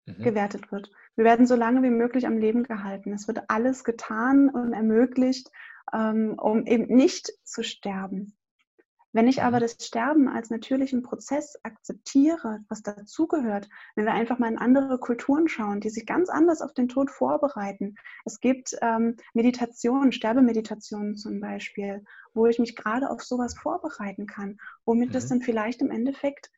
[0.06, 0.22] mhm.
[0.22, 0.90] gewertet wird.
[1.16, 3.12] Wir werden so lange wie möglich am Leben gehalten.
[3.12, 5.50] Es wird alles getan und ermöglicht,
[5.92, 8.36] ähm, um eben nicht zu sterben.
[9.12, 9.62] Wenn ich aber mhm.
[9.62, 15.48] das Sterben als natürlichen Prozess akzeptiere, was dazugehört, wenn wir einfach mal in andere Kulturen
[15.48, 17.96] schauen, die sich ganz anders auf den Tod vorbereiten.
[18.24, 24.58] Es gibt ähm, Meditationen, Sterbemeditationen zum Beispiel, wo ich mich gerade auf sowas vorbereiten kann,
[24.84, 25.12] womit mhm.
[25.12, 26.50] das dann vielleicht im Endeffekt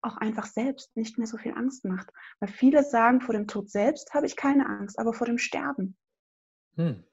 [0.00, 2.10] auch einfach selbst nicht mehr so viel Angst macht.
[2.40, 5.96] Weil viele sagen, vor dem Tod selbst habe ich keine Angst, aber vor dem Sterben.
[6.76, 7.04] Hm.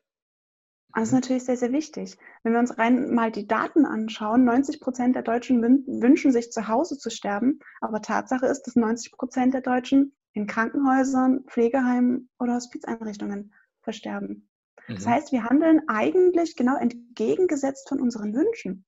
[0.94, 2.18] Das ist natürlich sehr, sehr wichtig.
[2.44, 6.68] Wenn wir uns rein mal die Daten anschauen, 90 Prozent der Deutschen wünschen sich zu
[6.68, 12.56] Hause zu sterben, aber Tatsache ist, dass 90 Prozent der Deutschen in Krankenhäusern, Pflegeheimen oder
[12.56, 14.50] Hospizeinrichtungen versterben.
[14.88, 14.96] Mhm.
[14.96, 18.86] Das heißt, wir handeln eigentlich genau entgegengesetzt von unseren Wünschen.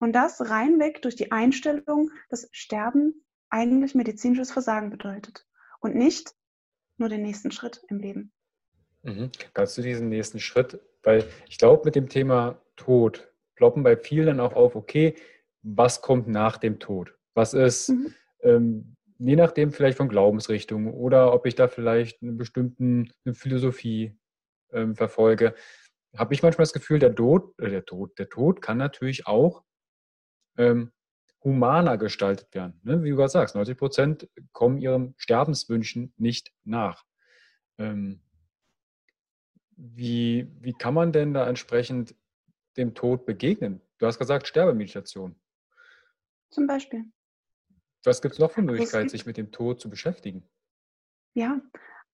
[0.00, 5.46] Und das reinweg durch die Einstellung, dass Sterben eigentlich medizinisches Versagen bedeutet
[5.80, 6.34] und nicht
[6.96, 8.32] nur den nächsten Schritt im Leben.
[9.02, 9.30] Mhm.
[9.54, 14.40] Kannst du diesen nächsten Schritt weil ich glaube, mit dem Thema Tod ploppen bei vielen
[14.40, 15.14] auch auf, okay,
[15.62, 17.14] was kommt nach dem Tod?
[17.32, 18.14] Was ist, mhm.
[18.42, 24.18] ähm, je nachdem vielleicht von Glaubensrichtung oder ob ich da vielleicht eine bestimmte Philosophie
[24.70, 25.54] ähm, verfolge,
[26.14, 29.64] habe ich manchmal das Gefühl, der Tod, äh, der Tod, der Tod kann natürlich auch
[30.58, 30.92] ähm,
[31.42, 32.82] humaner gestaltet werden.
[32.82, 33.02] Ne?
[33.02, 37.06] Wie du gerade sagst, 90 Prozent kommen ihren Sterbenswünschen nicht nach.
[37.78, 38.20] Ähm,
[39.78, 42.14] wie, wie kann man denn da entsprechend
[42.76, 43.80] dem Tod begegnen?
[43.98, 45.36] Du hast gesagt Sterbemeditation.
[46.50, 47.04] Zum Beispiel.
[48.04, 50.48] Was gibt es noch für Möglichkeiten, sich mit dem Tod zu beschäftigen?
[51.34, 51.60] Ja,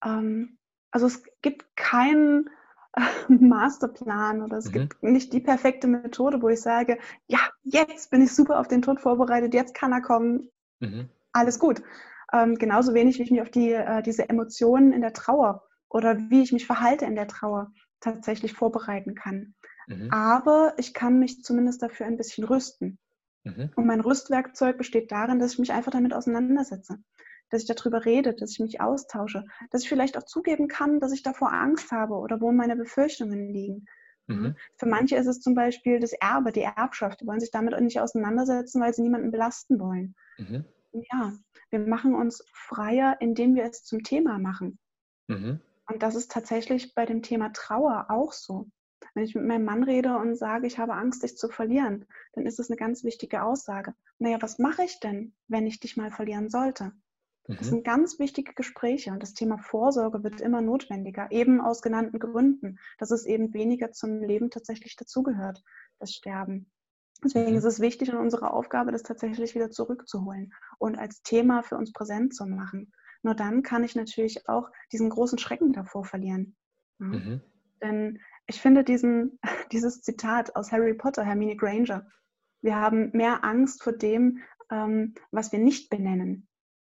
[0.03, 0.57] ähm,
[0.91, 2.49] also es gibt keinen
[2.93, 4.73] äh, Masterplan oder es mhm.
[4.73, 8.81] gibt nicht die perfekte Methode, wo ich sage, ja, jetzt bin ich super auf den
[8.81, 10.49] Tod vorbereitet, jetzt kann er kommen,
[10.79, 11.09] mhm.
[11.31, 11.81] alles gut.
[12.33, 16.17] Ähm, genauso wenig, wie ich mich auf die, äh, diese Emotionen in der Trauer oder
[16.29, 19.55] wie ich mich verhalte in der Trauer tatsächlich vorbereiten kann.
[19.87, 20.11] Mhm.
[20.11, 22.99] Aber ich kann mich zumindest dafür ein bisschen rüsten.
[23.43, 23.69] Mhm.
[23.75, 26.97] Und mein Rüstwerkzeug besteht darin, dass ich mich einfach damit auseinandersetze,
[27.49, 31.11] dass ich darüber rede, dass ich mich austausche, dass ich vielleicht auch zugeben kann, dass
[31.11, 33.85] ich davor Angst habe oder wo meine Befürchtungen liegen.
[34.27, 34.55] Mhm.
[34.77, 37.21] Für manche ist es zum Beispiel das Erbe, die Erbschaft.
[37.21, 40.15] Die wollen sich damit nicht auseinandersetzen, weil sie niemanden belasten wollen.
[40.37, 40.65] Mhm.
[41.11, 41.33] Ja,
[41.69, 44.79] wir machen uns freier, indem wir es zum Thema machen.
[45.87, 48.67] Und das ist tatsächlich bei dem Thema Trauer auch so.
[49.13, 52.45] Wenn ich mit meinem Mann rede und sage, ich habe Angst, dich zu verlieren, dann
[52.45, 53.93] ist das eine ganz wichtige Aussage.
[54.19, 56.91] Naja, was mache ich denn, wenn ich dich mal verlieren sollte?
[57.47, 57.57] Mhm.
[57.57, 62.19] Das sind ganz wichtige Gespräche und das Thema Vorsorge wird immer notwendiger, eben aus genannten
[62.19, 65.63] Gründen, dass es eben weniger zum Leben tatsächlich dazugehört,
[65.99, 66.71] das Sterben.
[67.23, 67.57] Deswegen mhm.
[67.57, 71.93] ist es wichtig und unsere Aufgabe, das tatsächlich wieder zurückzuholen und als Thema für uns
[71.93, 72.91] präsent zu machen.
[73.25, 76.55] Nur dann kann ich natürlich auch diesen großen Schrecken davor verlieren.
[76.99, 77.07] Ja?
[77.07, 77.41] Mhm.
[77.81, 79.39] Denn ich finde diesen,
[79.71, 82.07] dieses Zitat aus Harry Potter, Hermine Granger,
[82.61, 86.47] wir haben mehr Angst vor dem, ähm, was wir nicht benennen.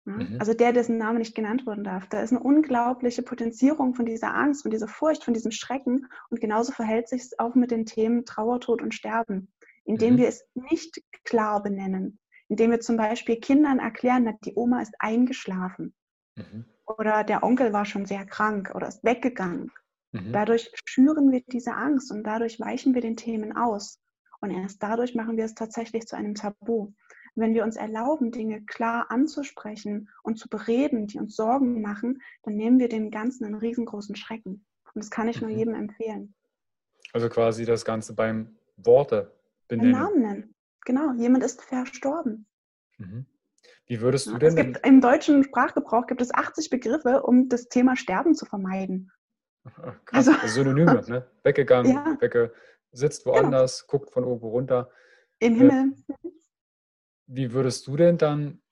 [0.07, 0.13] Ja?
[0.13, 0.37] Mhm.
[0.39, 2.07] Also der, dessen Name nicht genannt werden darf.
[2.07, 6.07] Da ist eine unglaubliche Potenzierung von dieser Angst, von dieser Furcht, von diesem Schrecken.
[6.29, 9.53] Und genauso verhält sich es auch mit den Themen Trauer, Tod und Sterben,
[9.85, 10.19] indem mhm.
[10.19, 12.21] wir es nicht klar benennen.
[12.47, 15.93] Indem wir zum Beispiel Kindern erklären, die Oma ist eingeschlafen.
[16.37, 16.65] Mhm.
[16.87, 19.71] Oder der Onkel war schon sehr krank oder ist weggegangen.
[20.13, 20.33] Mhm.
[20.33, 24.01] Dadurch schüren wir diese Angst und dadurch weichen wir den Themen aus.
[24.41, 26.93] Und erst dadurch machen wir es tatsächlich zu einem Tabu.
[27.37, 32.57] Wenn wir uns erlauben, Dinge klar anzusprechen und zu bereden, die uns Sorgen machen, dann
[32.57, 34.65] nehmen wir dem Ganzen einen riesengroßen Schrecken.
[34.95, 35.57] Und das kann ich nur mhm.
[35.57, 36.35] jedem empfehlen.
[37.13, 39.33] Also quasi das Ganze beim Worte
[39.69, 39.93] benennen.
[39.93, 40.55] Namen nennen.
[40.85, 42.47] Genau, jemand ist verstorben.
[42.99, 43.27] Mhm.
[43.91, 44.51] Wie würdest du denn?
[44.51, 49.11] Es gibt, Im deutschen Sprachgebrauch gibt es 80 Begriffe, um das Thema Sterben zu vermeiden.
[50.05, 51.29] Krass, also, Synonyme, ne?
[51.43, 52.17] Weggegangen, ja.
[52.21, 52.55] wegge,
[52.93, 53.35] sitzt genau.
[53.35, 53.91] woanders, genau.
[53.91, 54.93] guckt von irgendwo runter.
[55.41, 55.97] Im Himmel.
[57.27, 58.63] Wie würdest du denn dann,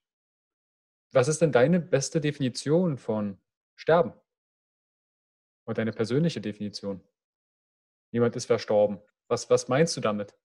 [1.11, 3.41] was ist denn deine beste Definition von
[3.75, 4.13] Sterben?
[5.67, 7.03] Oder deine persönliche Definition?
[8.13, 9.01] Jemand ist verstorben.
[9.27, 10.39] Was, was meinst du damit?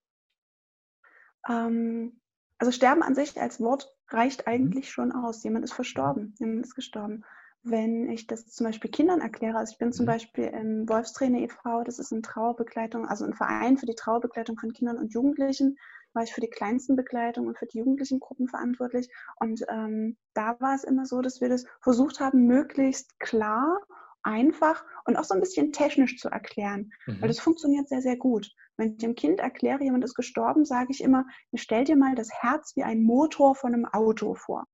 [1.47, 2.22] Ähm,
[2.63, 4.53] also Sterben an sich als Wort reicht mhm.
[4.53, 5.43] eigentlich schon aus.
[5.43, 7.25] Jemand ist verstorben, jemand ist gestorben.
[7.61, 10.11] Wenn ich das zum Beispiel Kindern erkläre, also ich bin zum mhm.
[10.11, 14.71] Beispiel im Wolfstrainer e.V., das ist eine Trauerbegleitung, also ein Verein für die Trauerbegleitung von
[14.71, 15.77] Kindern und Jugendlichen,
[16.13, 19.09] war ich für die kleinsten Begleitung und für die jugendlichen Gruppen verantwortlich.
[19.41, 23.77] Und ähm, da war es immer so, dass wir das versucht haben, möglichst klar
[24.21, 27.19] einfach und auch so ein bisschen technisch zu erklären, mhm.
[27.19, 28.49] weil das funktioniert sehr, sehr gut.
[28.77, 32.31] Wenn ich dem Kind erkläre, jemand ist gestorben, sage ich immer, stell dir mal das
[32.31, 34.65] Herz wie ein Motor von einem Auto vor.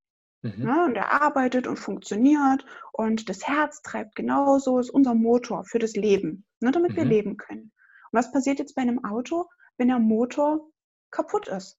[0.41, 0.65] Mhm.
[0.65, 5.79] Ja, und er arbeitet und funktioniert und das Herz treibt genauso, ist unser Motor für
[5.79, 6.95] das Leben, ne, damit mhm.
[6.95, 7.63] wir leben können.
[7.63, 7.71] Und
[8.13, 10.69] was passiert jetzt bei einem Auto, wenn der Motor
[11.11, 11.77] kaputt ist?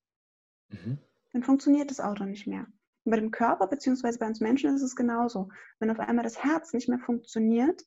[0.68, 0.98] Mhm.
[1.33, 2.66] Dann funktioniert das Auto nicht mehr.
[3.04, 5.48] Und bei dem Körper beziehungsweise bei uns Menschen ist es genauso.
[5.78, 7.83] Wenn auf einmal das Herz nicht mehr funktioniert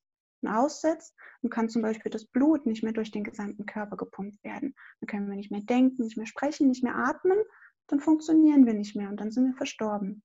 [0.47, 4.75] aussetzt, dann kann zum Beispiel das Blut nicht mehr durch den gesamten Körper gepumpt werden.
[4.99, 7.37] Dann können wir nicht mehr denken, nicht mehr sprechen, nicht mehr atmen,
[7.87, 10.23] dann funktionieren wir nicht mehr und dann sind wir verstorben.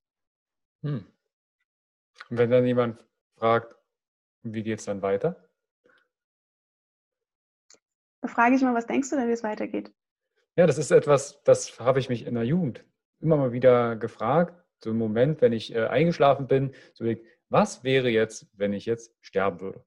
[0.83, 1.05] Hm.
[2.29, 3.03] Und wenn dann jemand
[3.37, 3.75] fragt,
[4.43, 5.49] wie geht es dann weiter?
[8.21, 9.93] Da frage ich mal, was denkst du denn, wie es weitergeht?
[10.55, 12.85] Ja, das ist etwas, das habe ich mich in der Jugend
[13.19, 17.05] immer mal wieder gefragt so einen Moment, wenn ich äh, eingeschlafen bin, so
[17.49, 19.83] was wäre jetzt, wenn ich jetzt sterben würde?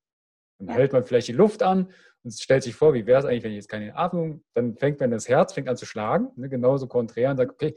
[0.67, 0.81] Dann ja.
[0.81, 3.53] hält man vielleicht die Luft an und stellt sich vor, wie wäre es eigentlich, wenn
[3.53, 6.87] ich jetzt keine Atmung, dann fängt man das Herz, fängt an zu schlagen, ne, genauso
[6.87, 7.75] konträr und sagt, okay,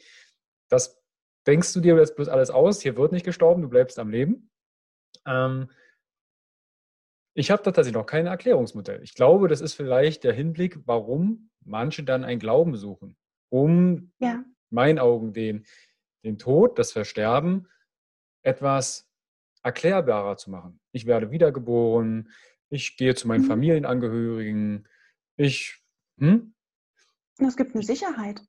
[0.70, 1.02] das
[1.48, 4.50] denkst du dir jetzt bloß alles aus, hier wird nicht gestorben, du bleibst am Leben.
[5.26, 5.70] Ähm,
[7.34, 9.02] ich habe da tatsächlich noch kein Erklärungsmodell.
[9.04, 13.18] Ich glaube, das ist vielleicht der Hinblick, warum manche dann ein Glauben suchen,
[13.50, 14.44] um ja.
[14.70, 15.66] meinen Augen den
[16.26, 17.70] den Tod, das Versterben
[18.44, 19.10] etwas
[19.64, 20.82] erklärbarer zu machen.
[20.92, 22.32] Ich werde wiedergeboren,
[22.76, 23.48] ich gehe zu meinen mhm.
[23.48, 24.88] Familienangehörigen,
[25.38, 25.84] ich.
[26.20, 26.54] Hm?
[27.40, 28.42] Es gibt eine Sicherheit.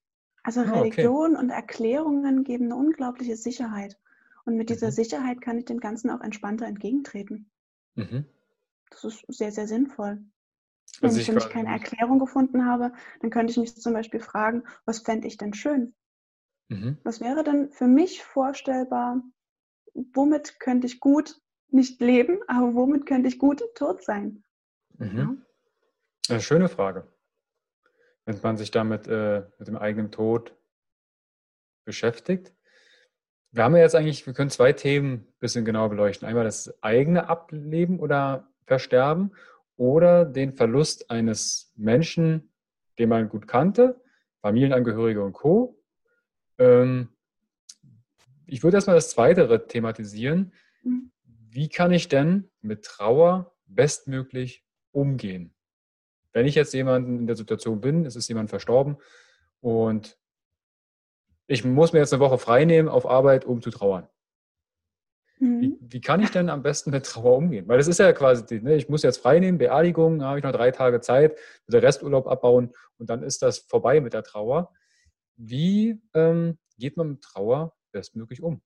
[0.42, 1.40] Also ah, Religion okay.
[1.42, 3.98] und Erklärungen geben eine unglaubliche Sicherheit.
[4.44, 4.92] Und mit dieser mhm.
[4.92, 7.50] Sicherheit kann ich dem Ganzen auch entspannter entgegentreten.
[7.94, 8.26] Mhm.
[8.90, 10.24] Das ist sehr, sehr sinnvoll.
[11.00, 14.62] Wenn also ich mich keine Erklärung gefunden habe, dann könnte ich mich zum Beispiel fragen,
[14.84, 15.94] was fände ich denn schön?
[16.68, 16.98] Mhm.
[17.02, 19.20] Was wäre denn für mich vorstellbar,
[19.94, 24.44] womit könnte ich gut nicht leben, aber womit könnte ich gut tot sein?
[24.98, 25.18] Mhm.
[25.18, 25.36] Ja.
[26.28, 27.06] Eine schöne Frage.
[28.24, 30.56] Wenn man sich damit äh, mit dem eigenen Tod
[31.84, 32.52] beschäftigt.
[33.52, 36.28] Wir haben ja jetzt eigentlich, wir können zwei Themen ein bisschen genauer beleuchten.
[36.28, 39.34] Einmal das eigene Ableben oder Versterben
[39.76, 42.52] oder den Verlust eines Menschen,
[42.98, 44.02] den man gut kannte,
[44.42, 45.80] Familienangehörige und Co.
[46.58, 47.08] Ähm,
[48.46, 50.52] ich würde erstmal das Zweite thematisieren.
[50.82, 51.10] Mhm.
[51.56, 55.54] Wie kann ich denn mit Trauer bestmöglich umgehen?
[56.34, 58.98] Wenn ich jetzt jemanden in der Situation bin, es ist jemand verstorben
[59.60, 60.18] und
[61.46, 64.06] ich muss mir jetzt eine Woche frei nehmen auf Arbeit, um zu trauern.
[65.38, 65.60] Mhm.
[65.62, 67.66] Wie, wie, kann ich denn am besten mit Trauer umgehen?
[67.68, 70.44] Weil das ist ja quasi, ne, ich muss jetzt frei nehmen, Beerdigung, da habe ich
[70.44, 71.38] noch drei Tage Zeit,
[71.68, 74.74] der Resturlaub abbauen und dann ist das vorbei mit der Trauer.
[75.36, 78.60] Wie ähm, geht man mit Trauer bestmöglich um?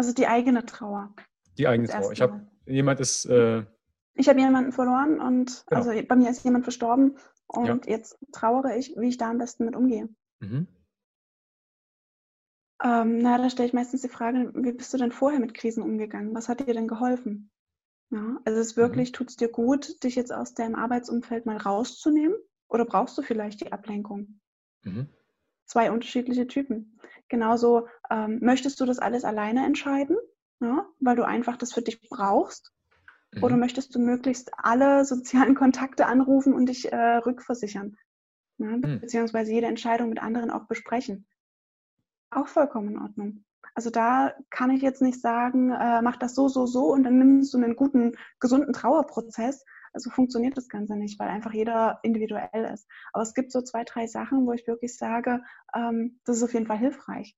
[0.00, 1.14] Also die eigene Trauer.
[1.58, 2.12] Die eigene Trauer.
[2.12, 3.26] Ich habe jemand ist.
[3.26, 3.66] Äh,
[4.14, 5.78] ich habe jemanden verloren und genau.
[5.82, 7.92] also bei mir ist jemand verstorben und ja.
[7.92, 10.08] jetzt trauere ich, wie ich da am besten mit umgehe.
[10.38, 10.68] Mhm.
[12.82, 15.82] Ähm, na, da stelle ich meistens die Frage, wie bist du denn vorher mit Krisen
[15.82, 16.34] umgegangen?
[16.34, 17.50] Was hat dir denn geholfen?
[18.08, 18.80] Ja, also es mhm.
[18.80, 19.16] wirklich, mhm.
[19.16, 23.60] tut es dir gut, dich jetzt aus deinem Arbeitsumfeld mal rauszunehmen oder brauchst du vielleicht
[23.60, 24.40] die Ablenkung?
[24.82, 25.10] Mhm.
[25.66, 26.98] Zwei unterschiedliche Typen.
[27.30, 30.16] Genauso ähm, möchtest du das alles alleine entscheiden,
[30.60, 32.72] ja, weil du einfach das für dich brauchst?
[33.32, 33.44] Mhm.
[33.44, 37.96] Oder möchtest du möglichst alle sozialen Kontakte anrufen und dich äh, rückversichern?
[38.58, 39.00] Ja, mhm.
[39.00, 41.26] Beziehungsweise jede Entscheidung mit anderen auch besprechen.
[42.30, 43.44] Auch vollkommen in Ordnung.
[43.74, 47.18] Also da kann ich jetzt nicht sagen, äh, mach das so, so, so und dann
[47.18, 52.70] nimmst du einen guten, gesunden Trauerprozess, so funktioniert das Ganze nicht, weil einfach jeder individuell
[52.72, 52.86] ist.
[53.12, 55.42] Aber es gibt so zwei, drei Sachen, wo ich wirklich sage,
[55.74, 57.36] ähm, das ist auf jeden Fall hilfreich.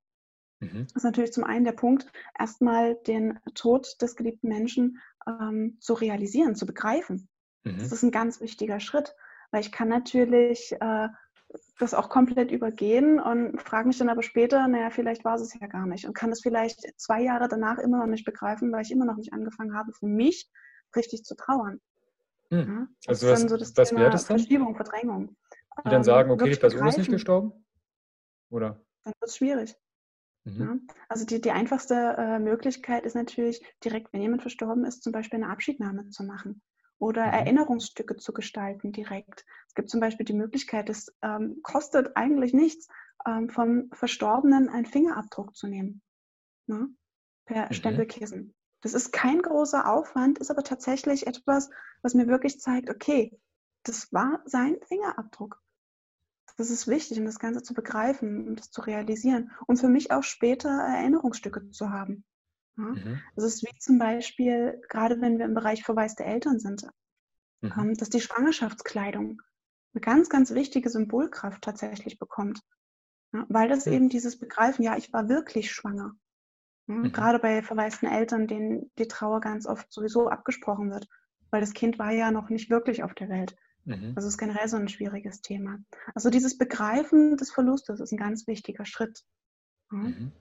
[0.61, 0.85] Mhm.
[0.85, 5.95] Das ist natürlich zum einen der Punkt, erstmal den Tod des geliebten Menschen ähm, zu
[5.95, 7.29] realisieren, zu begreifen.
[7.65, 7.79] Mhm.
[7.79, 9.15] Das ist ein ganz wichtiger Schritt,
[9.51, 11.09] weil ich kann natürlich äh,
[11.79, 15.67] das auch komplett übergehen und frage mich dann aber später, naja, vielleicht war es ja
[15.67, 18.91] gar nicht und kann das vielleicht zwei Jahre danach immer noch nicht begreifen, weil ich
[18.91, 20.51] immer noch nicht angefangen habe, für mich
[20.97, 21.81] richtig zu trauern.
[22.53, 22.69] Hm.
[22.69, 24.39] Ja, also was, so das was wäre das dann?
[24.39, 25.37] Verschiebung, Verdrängung.
[25.85, 27.53] Die dann sagen, ähm, okay, die Person ist nicht gestorben?
[28.51, 28.85] Oder?
[29.05, 29.75] Dann wird es schwierig.
[30.45, 30.61] Mhm.
[30.61, 30.95] Ja?
[31.09, 35.43] Also die, die einfachste äh, Möglichkeit ist natürlich, direkt, wenn jemand verstorben ist, zum Beispiel
[35.43, 36.61] eine Abschiednahme zu machen
[36.99, 37.33] oder mhm.
[37.33, 39.47] Erinnerungsstücke zu gestalten direkt.
[39.67, 42.89] Es gibt zum Beispiel die Möglichkeit, es ähm, kostet eigentlich nichts,
[43.27, 46.03] ähm, vom Verstorbenen einen Fingerabdruck zu nehmen.
[46.67, 46.89] Ne?
[47.47, 47.73] Per mhm.
[47.73, 48.55] Stempelkissen.
[48.83, 51.71] Das ist kein großer Aufwand, ist aber tatsächlich etwas,
[52.03, 53.37] was mir wirklich zeigt, okay,
[53.85, 55.63] das war sein Fingerabdruck.
[56.57, 59.53] Das ist wichtig, um das Ganze zu begreifen und das zu realisieren.
[59.67, 62.25] Und für mich auch später Erinnerungsstücke zu haben.
[62.77, 62.85] Ja?
[62.85, 63.21] Mhm.
[63.37, 66.87] Das ist wie zum Beispiel, gerade wenn wir im Bereich verwaiste Eltern sind,
[67.61, 67.73] mhm.
[67.79, 69.41] ähm, dass die Schwangerschaftskleidung
[69.95, 72.61] eine ganz, ganz wichtige Symbolkraft tatsächlich bekommt.
[73.33, 73.47] Ja?
[73.49, 73.93] Weil das mhm.
[73.93, 76.15] eben dieses Begreifen, ja, ich war wirklich schwanger.
[76.87, 76.95] Ja?
[76.95, 77.13] Mhm.
[77.13, 81.09] Gerade bei verwaisten Eltern, denen die Trauer ganz oft sowieso abgesprochen wird,
[81.51, 83.57] weil das Kind war ja noch nicht wirklich auf der Welt.
[83.85, 84.15] Mhm.
[84.15, 85.79] Das ist generell so ein schwieriges Thema.
[86.15, 89.23] Also dieses Begreifen des Verlustes ist ein ganz wichtiger Schritt.
[89.91, 90.33] Mhm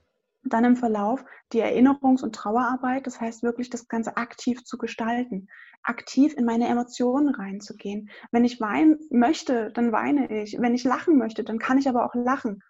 [0.44, 5.48] dann im Verlauf die Erinnerungs- und Trauerarbeit, das heißt wirklich das Ganze aktiv zu gestalten,
[5.82, 8.10] aktiv in meine Emotionen reinzugehen.
[8.30, 10.60] Wenn ich weinen möchte, dann weine ich.
[10.60, 12.62] Wenn ich lachen möchte, dann kann ich aber auch lachen.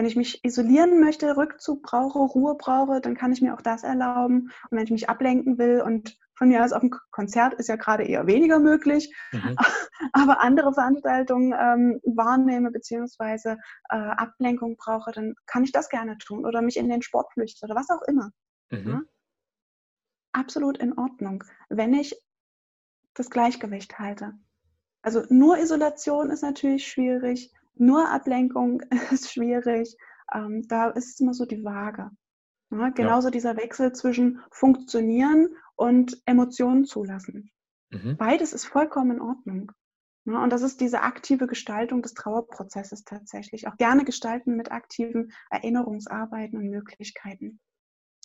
[0.00, 3.82] Wenn ich mich isolieren möchte, Rückzug brauche, Ruhe brauche, dann kann ich mir auch das
[3.82, 4.50] erlauben.
[4.70, 7.76] Und wenn ich mich ablenken will und von mir aus auf dem Konzert ist ja
[7.76, 9.56] gerade eher weniger möglich, mhm.
[10.14, 13.58] aber andere Veranstaltungen ähm, wahrnehme beziehungsweise
[13.90, 17.66] äh, Ablenkung brauche, dann kann ich das gerne tun oder mich in den Sport flüchte
[17.66, 18.30] oder was auch immer.
[18.70, 18.88] Mhm.
[18.88, 19.00] Ja?
[20.32, 22.18] Absolut in Ordnung, wenn ich
[23.12, 24.32] das Gleichgewicht halte.
[25.02, 29.96] Also nur Isolation ist natürlich schwierig, nur Ablenkung ist schwierig.
[30.32, 32.10] Ähm, da ist es immer so die Waage.
[32.70, 33.32] Ja, genauso ja.
[33.32, 37.50] dieser Wechsel zwischen Funktionieren und Emotionen zulassen.
[37.90, 38.16] Mhm.
[38.16, 39.72] Beides ist vollkommen in Ordnung.
[40.26, 43.66] Ja, und das ist diese aktive Gestaltung des Trauerprozesses tatsächlich.
[43.66, 47.58] Auch gerne gestalten mit aktiven Erinnerungsarbeiten und Möglichkeiten.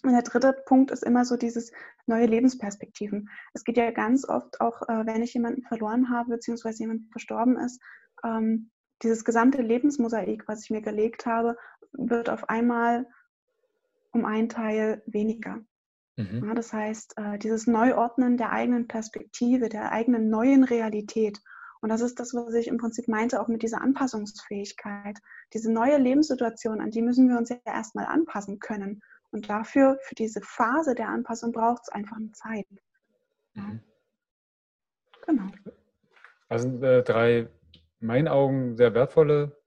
[0.04, 1.72] Und der dritte Punkt ist immer so dieses
[2.06, 3.30] neue Lebensperspektiven.
[3.54, 7.58] Es geht ja ganz oft auch, äh, wenn ich jemanden verloren habe, beziehungsweise jemand verstorben
[7.58, 7.82] ist,
[8.24, 8.70] ähm,
[9.04, 11.58] dieses gesamte Lebensmosaik, was ich mir gelegt habe,
[11.94, 13.08] wird auf einmal
[14.12, 15.60] um einen Teil weniger.
[16.18, 16.46] Mhm.
[16.48, 21.42] Ja, das heißt, äh, dieses Neuordnen der eigenen Perspektive, der eigenen neuen Realität.
[21.82, 25.20] Und das ist das, was ich im Prinzip meinte, auch mit dieser Anpassungsfähigkeit.
[25.54, 29.02] Diese neue Lebenssituation, an die müssen wir uns ja erstmal anpassen können.
[29.32, 32.66] Und dafür, für diese Phase der Anpassung braucht es einfach Zeit.
[33.54, 33.82] Mhm.
[35.26, 35.48] Genau.
[36.48, 37.50] Also äh, drei,
[38.06, 39.58] meinen Augen, sehr wertvolle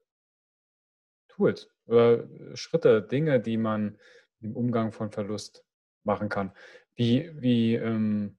[1.29, 2.25] Tools oder
[2.55, 3.99] Schritte, Dinge, die man
[4.41, 5.65] im Umgang von Verlust
[6.05, 6.53] machen kann.
[6.95, 8.39] Wie, wie ähm,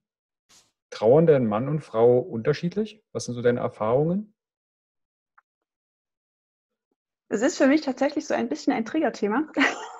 [0.89, 3.03] trauern denn Mann und Frau unterschiedlich?
[3.12, 4.33] Was sind so deine Erfahrungen?
[7.31, 9.47] Es ist für mich tatsächlich so ein bisschen ein Triggerthema.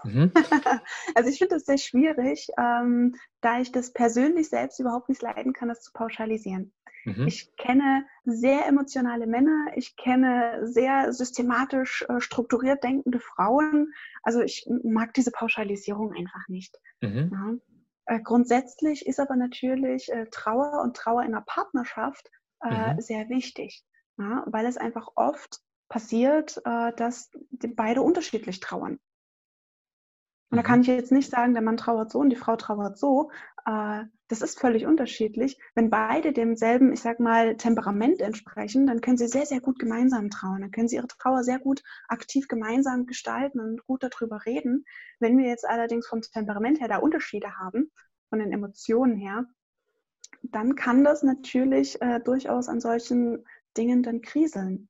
[0.04, 0.32] Mhm.
[1.16, 5.54] also ich finde es sehr schwierig, ähm, da ich das persönlich selbst überhaupt nicht leiden
[5.54, 6.74] kann, das zu pauschalisieren.
[7.06, 7.28] Mhm.
[7.28, 13.94] Ich kenne sehr emotionale Männer, ich kenne sehr systematisch äh, strukturiert denkende Frauen.
[14.24, 16.78] Also ich mag diese Pauschalisierung einfach nicht.
[17.02, 17.32] Mhm.
[17.32, 18.16] Ja.
[18.16, 22.30] Äh, grundsätzlich ist aber natürlich äh, Trauer und Trauer in einer Partnerschaft
[22.62, 23.02] äh, mhm.
[23.02, 23.86] sehr wichtig,
[24.18, 27.32] ja, weil es einfach oft passiert, äh, dass
[27.76, 29.00] beide unterschiedlich trauern.
[30.52, 30.82] Und da kann mhm.
[30.82, 33.32] ich jetzt nicht sagen, der Mann trauert so und die Frau trauert so.
[34.30, 35.60] Das ist völlig unterschiedlich.
[35.74, 40.30] Wenn beide demselben, ich sag mal, Temperament entsprechen, dann können sie sehr, sehr gut gemeinsam
[40.30, 40.62] trauern.
[40.62, 44.86] Dann können sie ihre Trauer sehr gut aktiv gemeinsam gestalten und gut darüber reden.
[45.20, 47.92] Wenn wir jetzt allerdings vom Temperament her da Unterschiede haben,
[48.30, 49.46] von den Emotionen her,
[50.44, 53.46] dann kann das natürlich äh, durchaus an solchen
[53.78, 54.90] Dingen dann kriseln.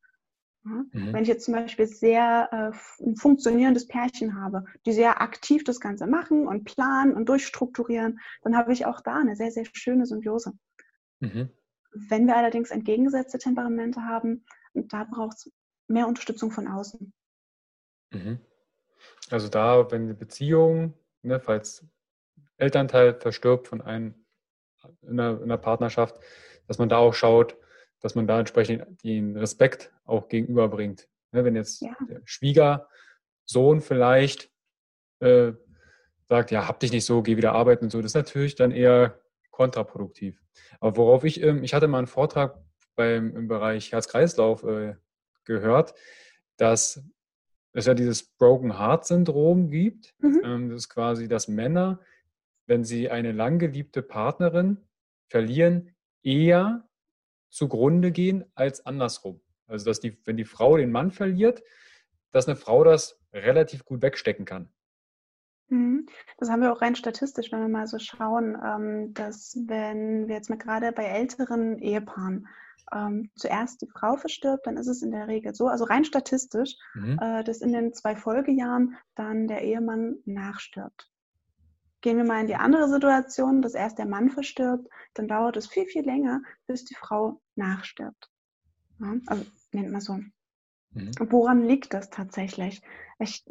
[0.92, 1.14] Mhm.
[1.14, 5.80] Wenn ich jetzt zum Beispiel sehr äh, ein funktionierendes Pärchen habe, die sehr aktiv das
[5.80, 10.06] Ganze machen und planen und durchstrukturieren, dann habe ich auch da eine sehr, sehr schöne
[10.06, 10.54] Symbiose.
[11.20, 11.50] Mhm.
[11.92, 15.52] Wenn wir allerdings entgegengesetzte Temperamente haben, da braucht es
[15.88, 17.14] mehr Unterstützung von außen.
[18.12, 18.40] Mhm.
[19.30, 21.86] Also da, wenn eine Beziehung, ne, falls
[22.58, 24.14] Elternteil verstirbt von einem
[25.02, 26.20] in einer, in einer Partnerschaft,
[26.68, 27.58] dass man da auch schaut,
[28.00, 31.08] dass man da entsprechend den Respekt auch gegenüberbringt.
[31.32, 31.96] Ne, wenn jetzt ja.
[32.10, 34.52] der Schwiegersohn vielleicht
[35.20, 35.54] äh,
[36.28, 38.72] sagt, ja, hab dich nicht so, geh wieder arbeiten und so, das ist natürlich dann
[38.72, 39.20] eher
[39.52, 40.42] kontraproduktiv.
[40.80, 42.60] Aber worauf ich, ähm, ich hatte mal einen Vortrag
[42.96, 44.96] beim, im Bereich Herz-Kreislauf äh,
[45.44, 45.94] gehört,
[46.58, 47.04] dass
[47.74, 50.14] es ja dieses Broken Heart Syndrom gibt.
[50.20, 50.42] Mhm.
[50.44, 52.00] Ähm, das ist quasi, dass Männer,
[52.66, 54.78] wenn sie eine lang geliebte Partnerin
[55.28, 56.89] verlieren, eher
[57.50, 59.42] zugrunde gehen als andersrum.
[59.68, 61.64] Also dass die, wenn die Frau den Mann verliert,
[62.32, 64.70] dass eine Frau das relativ gut wegstecken kann.
[65.70, 66.08] Mhm.
[66.38, 70.36] Das haben wir auch rein statistisch, wenn wir mal so schauen, ähm, dass wenn wir
[70.36, 72.48] jetzt mal gerade bei älteren Ehepaaren
[72.92, 76.76] ähm, zuerst die Frau verstirbt, dann ist es in der Regel so, also rein statistisch,
[76.96, 77.20] mhm.
[77.22, 81.10] äh, dass in den zwei Folgejahren dann der Ehemann nachstirbt.
[82.02, 85.68] Gehen wir mal in die andere Situation, dass erst der Mann verstirbt, dann dauert es
[85.68, 88.30] viel, viel länger, bis die Frau nachstirbt.
[89.00, 90.14] Ja, also nennt man so.
[90.92, 91.12] Mhm.
[91.20, 92.82] Woran liegt das tatsächlich?
[93.20, 93.46] Ich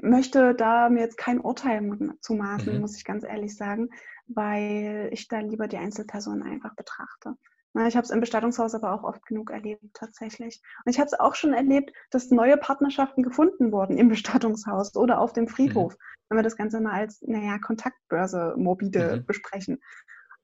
[0.00, 2.80] möchte da mir jetzt kein Urteil zu maßen, mhm.
[2.80, 3.88] muss ich ganz ehrlich sagen,
[4.26, 7.34] weil ich da lieber die Einzelperson einfach betrachte.
[7.76, 10.62] Ich habe es im Bestattungshaus aber auch oft genug erlebt, tatsächlich.
[10.84, 15.18] Und ich habe es auch schon erlebt, dass neue Partnerschaften gefunden wurden im Bestattungshaus oder
[15.18, 15.98] auf dem Friedhof, mhm.
[16.28, 19.26] wenn wir das Ganze mal als, naja, Kontaktbörse morbide mhm.
[19.26, 19.80] besprechen.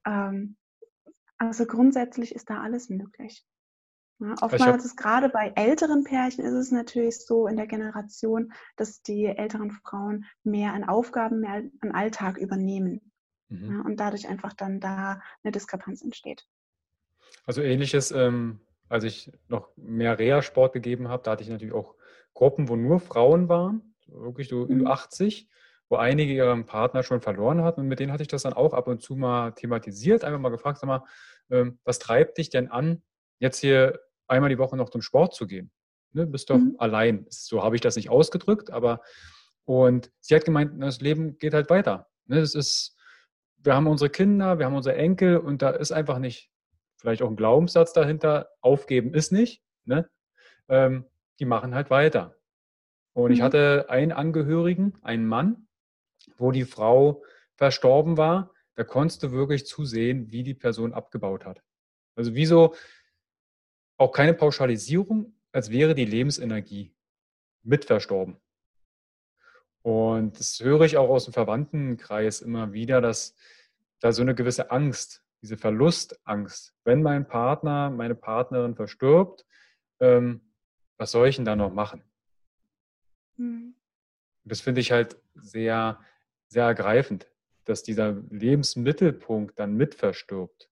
[0.05, 0.57] Ähm,
[1.39, 3.47] also grundsätzlich ist da alles möglich.
[4.19, 9.03] Ja, oftmals ist gerade bei älteren Pärchen ist es natürlich so in der Generation, dass
[9.03, 13.13] die älteren Frauen mehr an Aufgaben, mehr an Alltag übernehmen.
[13.49, 13.73] Mhm.
[13.73, 16.47] Ja, und dadurch einfach dann da eine Diskrepanz entsteht.
[17.47, 21.95] Also ähnliches, ähm, als ich noch mehr Reha-Sport gegeben habe, da hatte ich natürlich auch
[22.35, 24.81] Gruppen, wo nur Frauen waren, wirklich so mhm.
[24.81, 25.49] über 80,
[25.89, 27.81] wo einige ihren Partner schon verloren hatten.
[27.81, 30.51] Und mit denen hatte ich das dann auch ab und zu mal thematisiert, einfach mal
[30.51, 31.05] gefragt, sag mal,
[31.51, 33.03] ähm, was treibt dich denn an,
[33.39, 35.71] jetzt hier einmal die Woche noch zum Sport zu gehen.
[36.13, 36.75] Ne, bist doch mhm.
[36.79, 37.27] allein.
[37.29, 39.01] So habe ich das nicht ausgedrückt, aber
[39.65, 42.09] und sie hat gemeint, das Leben geht halt weiter.
[42.27, 42.97] Ne, das ist,
[43.59, 46.51] wir haben unsere Kinder, wir haben unsere Enkel und da ist einfach nicht
[47.01, 49.63] vielleicht auch ein Glaubenssatz dahinter, aufgeben ist nicht.
[49.85, 50.09] Ne?
[50.69, 51.07] Ähm,
[51.39, 52.37] die machen halt weiter.
[53.13, 53.35] Und mhm.
[53.35, 55.67] ich hatte einen Angehörigen, einen Mann,
[56.37, 57.23] wo die Frau
[57.57, 61.63] verstorben war, da konntest du wirklich zusehen, wie die Person abgebaut hat.
[62.15, 62.75] Also wieso,
[63.97, 66.95] auch keine Pauschalisierung, als wäre die Lebensenergie
[67.63, 68.39] mit verstorben.
[69.83, 73.35] Und das höre ich auch aus dem Verwandtenkreis immer wieder, dass
[73.99, 79.47] da so eine gewisse Angst, diese Verlustangst, wenn mein Partner, meine Partnerin verstirbt,
[80.01, 80.53] ähm,
[80.97, 82.05] was soll ich denn da noch machen?
[83.37, 83.75] Mhm.
[84.45, 86.01] Das finde ich halt sehr,
[86.49, 87.27] sehr ergreifend,
[87.65, 90.71] dass dieser Lebensmittelpunkt dann mit verstirbt.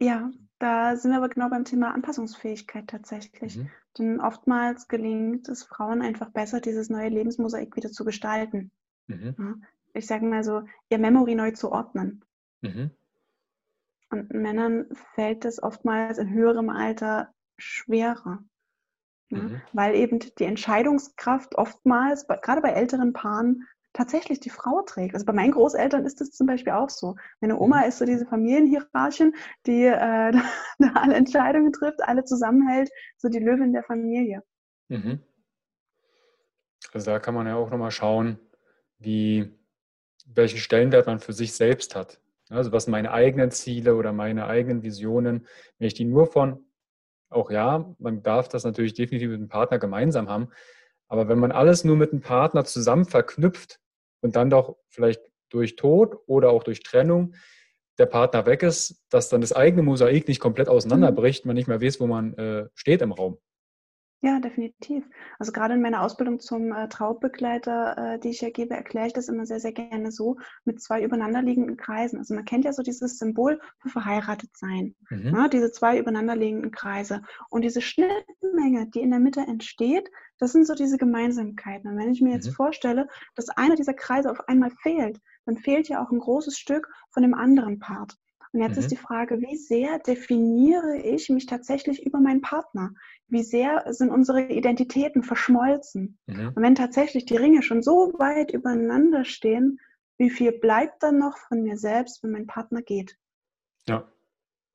[0.00, 3.58] Ja, da sind wir aber genau beim Thema Anpassungsfähigkeit tatsächlich.
[3.58, 3.70] Mhm.
[3.98, 8.72] Denn oftmals gelingt es Frauen einfach besser, dieses neue Lebensmosaik wieder zu gestalten.
[9.06, 9.64] Mhm.
[9.94, 12.24] Ich sage mal so, ihr Memory neu zu ordnen.
[12.62, 12.90] Mhm.
[14.10, 18.44] Und Männern fällt es oftmals in höherem Alter schwerer.
[19.30, 19.62] Mhm.
[19.72, 25.14] Weil eben die Entscheidungskraft oftmals, gerade bei älteren Paaren, tatsächlich die Frau trägt.
[25.14, 27.16] Also bei meinen Großeltern ist das zum Beispiel auch so.
[27.40, 27.88] Meine Oma mhm.
[27.88, 29.34] ist so diese Familienhierarchin,
[29.66, 30.32] die äh,
[30.78, 34.42] da alle Entscheidungen trifft, alle zusammenhält, so die Löwin der Familie.
[34.88, 35.22] Mhm.
[36.92, 38.38] Also da kann man ja auch nochmal schauen,
[38.98, 39.58] wie,
[40.34, 42.20] welchen Stellenwert man für sich selbst hat.
[42.48, 45.46] Also was meine eigenen Ziele oder meine eigenen Visionen,
[45.78, 46.64] wenn ich die nur von,
[47.30, 50.48] auch ja, man darf das natürlich definitiv mit dem Partner gemeinsam haben,
[51.08, 53.80] aber wenn man alles nur mit einem Partner zusammen verknüpft,
[54.22, 55.20] und dann doch vielleicht
[55.50, 57.34] durch Tod oder auch durch Trennung
[57.98, 61.82] der Partner weg ist, dass dann das eigene Mosaik nicht komplett auseinanderbricht, man nicht mehr
[61.82, 63.38] weiß, wo man äh, steht im Raum.
[64.24, 65.04] Ja, definitiv.
[65.40, 69.12] Also gerade in meiner Ausbildung zum äh, Traubegleiter, äh, die ich ja gebe, erkläre ich
[69.12, 72.18] das immer sehr, sehr gerne so mit zwei übereinanderliegenden Kreisen.
[72.18, 75.32] Also man kennt ja so dieses Symbol für verheiratet sein, mhm.
[75.32, 75.48] ne?
[75.52, 77.22] diese zwei übereinanderliegenden Kreise.
[77.50, 80.08] Und diese Schnittmenge, die in der Mitte entsteht,
[80.38, 81.90] das sind so diese Gemeinsamkeiten.
[81.90, 82.54] Und wenn ich mir jetzt mhm.
[82.54, 86.88] vorstelle, dass einer dieser Kreise auf einmal fehlt, dann fehlt ja auch ein großes Stück
[87.10, 88.16] von dem anderen Part.
[88.52, 88.80] Und jetzt mhm.
[88.80, 92.94] ist die Frage, wie sehr definiere ich mich tatsächlich über meinen Partner?
[93.28, 96.18] Wie sehr sind unsere Identitäten verschmolzen?
[96.26, 96.52] Mhm.
[96.54, 99.80] Und wenn tatsächlich die Ringe schon so weit übereinander stehen,
[100.18, 103.16] wie viel bleibt dann noch von mir selbst, wenn mein Partner geht?
[103.88, 104.06] Ja.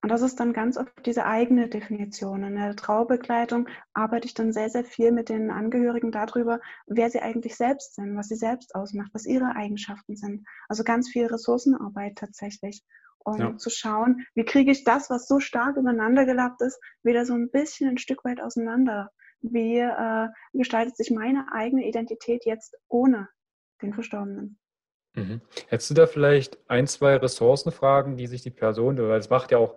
[0.04, 2.44] Und das ist dann ganz oft diese eigene Definition.
[2.44, 7.20] In der Trauerbegleitung arbeite ich dann sehr, sehr viel mit den Angehörigen darüber, wer sie
[7.20, 10.46] eigentlich selbst sind, was sie selbst ausmacht, was ihre Eigenschaften sind.
[10.70, 12.84] Also ganz viel Ressourcenarbeit tatsächlich.
[13.28, 13.58] Um ja.
[13.58, 17.52] zu schauen, wie kriege ich das, was so stark übereinander gelappt ist, wieder so ein
[17.52, 19.12] bisschen ein Stück weit auseinander.
[19.42, 23.28] Wie äh, gestaltet sich meine eigene Identität jetzt ohne
[23.82, 24.58] den Verstorbenen?
[25.16, 25.42] Mhm.
[25.68, 29.58] Hättest du da vielleicht ein, zwei Ressourcenfragen, die sich die Person, weil es macht ja
[29.58, 29.76] auch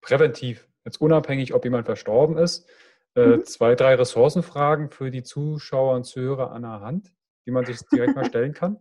[0.00, 2.70] präventiv, jetzt unabhängig, ob jemand verstorben ist,
[3.16, 3.44] äh, mhm.
[3.46, 7.12] zwei, drei Ressourcenfragen für die Zuschauer und Zuhörer an der Hand,
[7.46, 8.78] die man sich direkt mal stellen kann?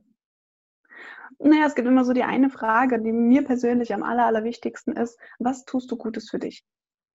[1.40, 5.20] Naja, es gibt immer so die eine Frage, die mir persönlich am aller, allerwichtigsten ist,
[5.40, 6.66] was tust du Gutes für dich?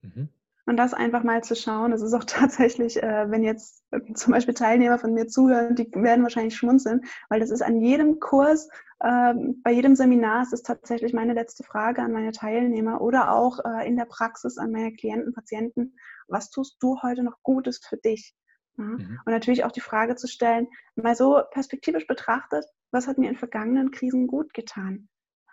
[0.02, 0.28] Mhm.
[0.66, 4.32] Und das einfach mal zu schauen, das ist auch tatsächlich, äh, wenn jetzt äh, zum
[4.32, 8.68] Beispiel Teilnehmer von mir zuhören, die werden wahrscheinlich schmunzeln, weil das ist an jedem Kurs,
[9.00, 9.34] äh,
[9.64, 13.86] bei jedem Seminar ist es tatsächlich meine letzte Frage an meine Teilnehmer oder auch äh,
[13.88, 15.96] in der Praxis an meine Klienten, Patienten,
[16.28, 18.34] was tust du heute noch Gutes für dich?
[18.76, 18.84] Ja?
[18.84, 19.20] Mhm.
[19.24, 23.36] Und natürlich auch die Frage zu stellen, mal so perspektivisch betrachtet, was hat mir in
[23.36, 25.08] vergangenen Krisen gut getan?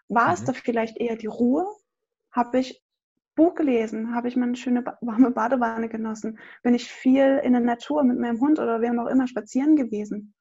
[0.09, 0.33] War mhm.
[0.33, 1.65] es da vielleicht eher die Ruhe?
[2.31, 2.81] Habe ich
[3.35, 4.15] Buch gelesen?
[4.15, 6.39] Habe ich mal eine schöne warme Badewanne genossen?
[6.63, 10.33] Bin ich viel in der Natur mit meinem Hund oder wem auch immer spazieren gewesen?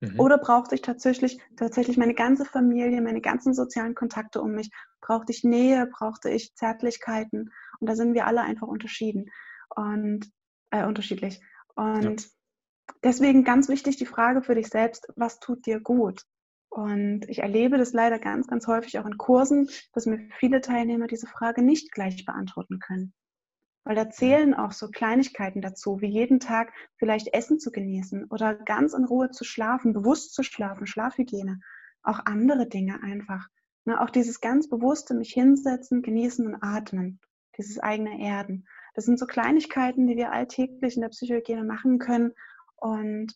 [0.00, 0.18] Mhm.
[0.18, 4.70] Oder brauchte ich tatsächlich, tatsächlich meine ganze Familie, meine ganzen sozialen Kontakte um mich?
[5.00, 5.86] Brauchte ich Nähe?
[5.86, 7.50] Brauchte ich Zärtlichkeiten?
[7.80, 9.30] Und da sind wir alle einfach unterschieden
[9.68, 10.30] und
[10.70, 11.40] äh, unterschiedlich.
[11.74, 12.28] Und ja.
[13.02, 16.24] Deswegen ganz wichtig die Frage für dich selbst, was tut dir gut?
[16.70, 21.08] Und ich erlebe das leider ganz, ganz häufig auch in Kursen, dass mir viele Teilnehmer
[21.08, 23.12] diese Frage nicht gleich beantworten können.
[23.84, 28.54] Weil da zählen auch so Kleinigkeiten dazu, wie jeden Tag vielleicht Essen zu genießen oder
[28.54, 31.60] ganz in Ruhe zu schlafen, bewusst zu schlafen, Schlafhygiene,
[32.02, 33.48] auch andere Dinge einfach.
[33.84, 37.18] Ne, auch dieses ganz bewusste mich hinsetzen, genießen und atmen,
[37.56, 38.68] dieses eigene Erden.
[38.94, 42.32] Das sind so Kleinigkeiten, die wir alltäglich in der Psychohygiene machen können
[42.80, 43.34] und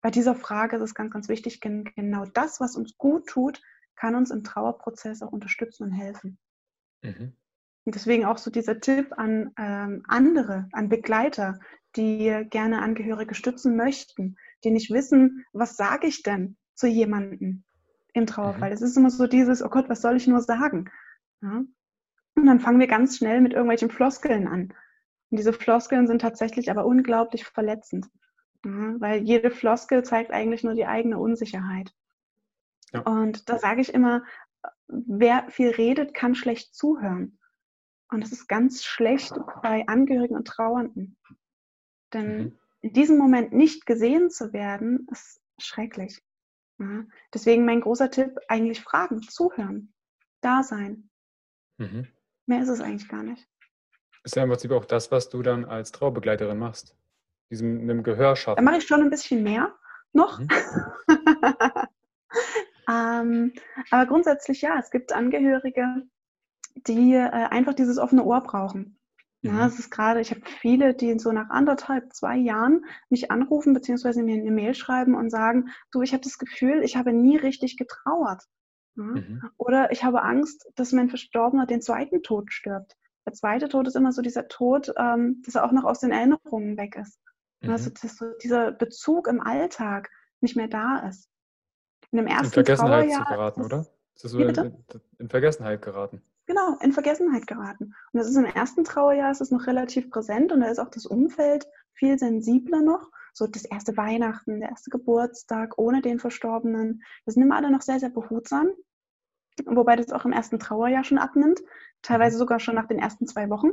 [0.00, 3.60] bei dieser Frage ist es ganz, ganz wichtig, genau das, was uns gut tut,
[3.96, 6.38] kann uns im Trauerprozess auch unterstützen und helfen.
[7.02, 7.32] Mhm.
[7.84, 11.58] Und deswegen auch so dieser Tipp an ähm, andere, an Begleiter,
[11.96, 17.64] die gerne Angehörige stützen möchten, die nicht wissen, was sage ich denn zu jemandem
[18.12, 18.70] im Trauerfall.
[18.70, 18.74] Mhm.
[18.74, 20.90] Es ist immer so dieses, oh Gott, was soll ich nur sagen?
[21.42, 21.64] Ja?
[22.34, 24.74] Und dann fangen wir ganz schnell mit irgendwelchen Floskeln an.
[25.30, 28.06] Und diese Floskeln sind tatsächlich aber unglaublich verletzend.
[28.66, 31.94] Ja, weil jede Floskel zeigt eigentlich nur die eigene Unsicherheit.
[32.92, 33.00] Ja.
[33.02, 34.24] Und da sage ich immer,
[34.88, 37.38] wer viel redet, kann schlecht zuhören.
[38.10, 41.16] Und das ist ganz schlecht bei Angehörigen und Trauernden.
[42.12, 42.58] Denn mhm.
[42.80, 46.20] in diesem Moment nicht gesehen zu werden, ist schrecklich.
[46.78, 49.94] Ja, deswegen mein großer Tipp, eigentlich fragen, zuhören,
[50.40, 51.08] da sein.
[51.78, 52.08] Mhm.
[52.46, 53.46] Mehr ist es eigentlich gar nicht.
[54.24, 56.96] Ist ja im Prinzip auch das, was du dann als Traubegleiterin machst
[57.50, 58.56] diesem einem Gehör schaffen?
[58.56, 59.74] Da mache ich schon ein bisschen mehr
[60.12, 60.38] noch.
[60.38, 60.48] Mhm.
[62.90, 63.52] ähm,
[63.90, 66.02] aber grundsätzlich ja, es gibt Angehörige,
[66.86, 68.98] die äh, einfach dieses offene Ohr brauchen.
[69.42, 69.60] Ja, mhm.
[69.60, 74.22] es ist gerade, ich habe viele, die so nach anderthalb, zwei Jahren mich anrufen, beziehungsweise
[74.22, 77.76] mir eine Mail schreiben und sagen, du, ich habe das Gefühl, ich habe nie richtig
[77.76, 78.42] getrauert.
[78.96, 79.04] Ja?
[79.04, 79.42] Mhm.
[79.56, 82.96] Oder ich habe Angst, dass mein Verstorbener den zweiten Tod stirbt.
[83.26, 86.12] Der zweite Tod ist immer so dieser Tod, ähm, dass er auch noch aus den
[86.12, 87.20] Erinnerungen weg ist.
[87.68, 87.72] Mhm.
[87.72, 90.10] Also, dass so dieser Bezug im Alltag
[90.40, 91.30] nicht mehr da ist.
[92.10, 93.86] In, dem ersten in Vergessenheit Trauerjahr, geraten, ist, oder?
[94.22, 94.84] Das so in,
[95.18, 96.22] in, Vergessenheit geraten?
[96.46, 97.94] Genau, in Vergessenheit geraten.
[98.12, 100.90] Und das ist im ersten Trauerjahr ist es noch relativ präsent und da ist auch
[100.90, 103.10] das Umfeld viel sensibler noch.
[103.32, 107.02] So das erste Weihnachten, der erste Geburtstag ohne den Verstorbenen.
[107.24, 108.68] Das sind immer alle noch sehr, sehr behutsam.
[109.66, 111.60] Wobei das auch im ersten Trauerjahr schon abnimmt.
[112.02, 112.40] Teilweise mhm.
[112.40, 113.70] sogar schon nach den ersten zwei Wochen.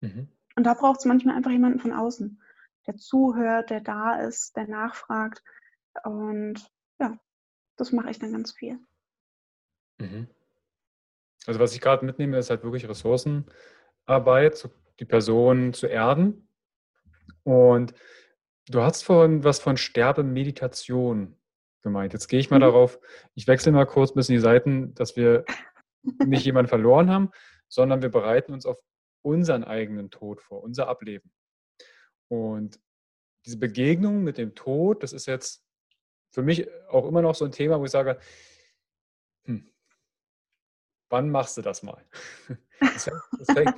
[0.00, 0.28] Mhm.
[0.54, 2.40] Und da braucht es manchmal einfach jemanden von außen
[2.86, 5.42] der zuhört, der da ist, der nachfragt.
[6.04, 6.66] Und
[6.98, 7.18] ja,
[7.76, 8.78] das mache ich dann ganz viel.
[9.98, 10.28] Mhm.
[11.46, 14.68] Also was ich gerade mitnehme, ist halt wirklich Ressourcenarbeit,
[15.00, 16.48] die Person zu erden.
[17.44, 17.94] Und
[18.68, 21.36] du hast vorhin was von Sterbemeditation
[21.82, 22.12] gemeint.
[22.12, 22.62] Jetzt gehe ich mal mhm.
[22.62, 23.00] darauf,
[23.34, 25.44] ich wechsle mal kurz ein bisschen die Seiten, dass wir
[26.24, 27.30] nicht jemanden verloren haben,
[27.68, 28.78] sondern wir bereiten uns auf
[29.22, 31.32] unseren eigenen Tod vor, unser Ableben.
[32.32, 32.80] Und
[33.44, 35.62] diese Begegnung mit dem Tod, das ist jetzt
[36.30, 38.18] für mich auch immer noch so ein Thema, wo ich sage,
[39.44, 39.70] hm,
[41.10, 42.02] wann machst du das mal?
[42.80, 43.74] Das fängt, das, fängt,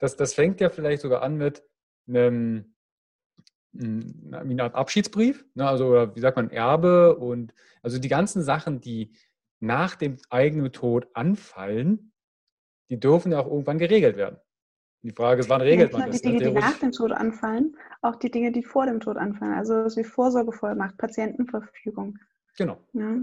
[0.00, 1.62] das, das fängt, ja vielleicht sogar an mit
[2.08, 2.74] einem,
[3.78, 5.68] hm, einer Art Abschiedsbrief, ne?
[5.68, 9.14] also wie sagt man, Erbe und also die ganzen Sachen, die
[9.60, 12.12] nach dem eigenen Tod anfallen,
[12.90, 14.40] die dürfen ja auch irgendwann geregelt werden.
[15.02, 16.20] Die Frage ist, wann regelt ja, man das?
[16.20, 19.54] Die Dinge, die nach dem Tod anfallen, auch die Dinge, die vor dem Tod anfallen.
[19.54, 22.18] Also das wie Vorsorgevollmacht, Patientenverfügung.
[22.56, 22.78] Genau.
[22.92, 23.16] Ja,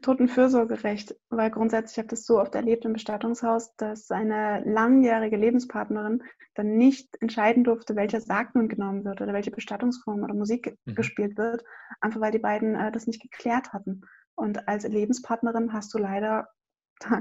[0.00, 6.22] Totenfürsorgerecht, weil grundsätzlich habe ich das so oft erlebt im Bestattungshaus, dass eine langjährige Lebenspartnerin
[6.54, 10.94] dann nicht entscheiden durfte, welcher Sarg nun genommen wird oder welche Bestattungsform oder Musik mhm.
[10.94, 11.64] gespielt wird,
[12.00, 14.02] einfach weil die beiden äh, das nicht geklärt hatten.
[14.34, 16.48] Und als Lebenspartnerin hast du leider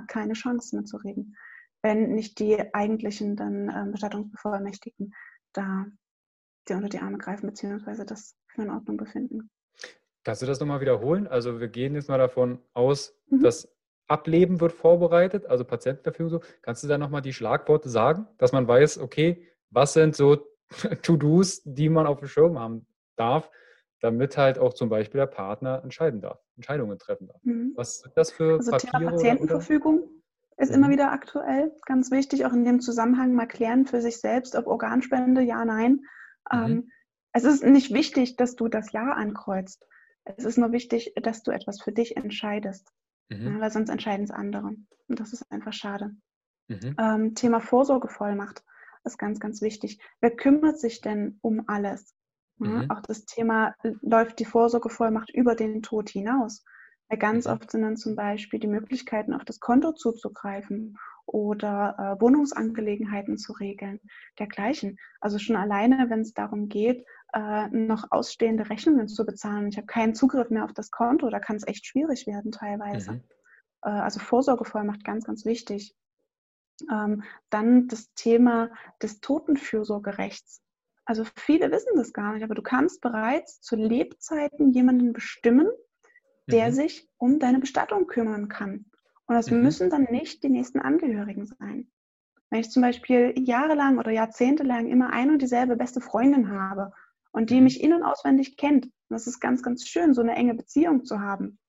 [0.08, 1.36] keine Chance mitzureden
[1.82, 5.14] wenn nicht die eigentlichen dann ähm, Bestattungsbevollmächtigten
[5.54, 5.86] da
[6.68, 9.50] dir unter die Arme greifen, beziehungsweise das für in Ordnung befinden.
[10.24, 11.28] Kannst du das nochmal wiederholen?
[11.28, 13.42] Also wir gehen jetzt mal davon aus, mhm.
[13.42, 13.68] dass
[14.08, 16.42] Ableben wird vorbereitet, also Patientenverfügung so.
[16.62, 20.46] Kannst du da nochmal die Schlagworte sagen, dass man weiß, okay, was sind so
[21.02, 23.50] To-Dos, die man auf dem Schirm haben darf,
[24.02, 27.42] damit halt auch zum Beispiel der Partner entscheiden darf, Entscheidungen treffen darf.
[27.44, 27.74] Mhm.
[27.76, 28.92] Was sind das für also Papiere?
[28.98, 30.21] Thema Patientenverfügung?
[30.62, 30.76] Ist mhm.
[30.76, 31.72] immer wieder aktuell.
[31.86, 36.06] Ganz wichtig, auch in dem Zusammenhang mal klären für sich selbst, ob Organspende, ja, nein.
[36.52, 36.64] Mhm.
[36.64, 36.92] Ähm,
[37.34, 39.88] es ist nicht wichtig, dass du das Ja ankreuzt.
[40.24, 42.92] Es ist nur wichtig, dass du etwas für dich entscheidest.
[43.30, 43.56] Mhm.
[43.56, 44.76] Ja, weil sonst entscheiden es andere.
[45.08, 46.16] Und das ist einfach schade.
[46.68, 46.96] Mhm.
[47.00, 48.64] Ähm, Thema Vorsorgevollmacht
[49.04, 50.00] ist ganz, ganz wichtig.
[50.20, 52.14] Wer kümmert sich denn um alles?
[52.60, 52.92] Ja, mhm.
[52.92, 56.64] auch das Thema, läuft die Vorsorgevollmacht über den Tod hinaus?
[57.12, 57.52] Weil ganz mhm.
[57.52, 63.52] oft sind dann zum Beispiel die Möglichkeiten, auf das Konto zuzugreifen oder äh, Wohnungsangelegenheiten zu
[63.52, 64.00] regeln,
[64.40, 64.98] dergleichen.
[65.20, 69.68] Also schon alleine, wenn es darum geht, äh, noch ausstehende Rechnungen zu bezahlen.
[69.68, 73.12] Ich habe keinen Zugriff mehr auf das Konto, da kann es echt schwierig werden teilweise.
[73.12, 73.24] Mhm.
[73.84, 75.94] Äh, also Vorsorgevollmacht ganz, ganz wichtig.
[76.90, 80.62] Ähm, dann das Thema des Totenfürsorgerechts.
[81.04, 85.68] Also viele wissen das gar nicht, aber du kannst bereits zu Lebzeiten jemanden bestimmen,
[86.52, 86.74] der mhm.
[86.74, 88.86] sich um deine Bestattung kümmern kann.
[89.26, 89.62] Und das mhm.
[89.64, 91.90] müssen dann nicht die nächsten Angehörigen sein.
[92.50, 96.92] Wenn ich zum Beispiel jahrelang oder jahrzehntelang immer ein und dieselbe beste Freundin habe
[97.32, 97.64] und die mhm.
[97.64, 101.22] mich in- und auswendig kennt, das ist ganz, ganz schön, so eine enge Beziehung zu
[101.22, 101.60] haben.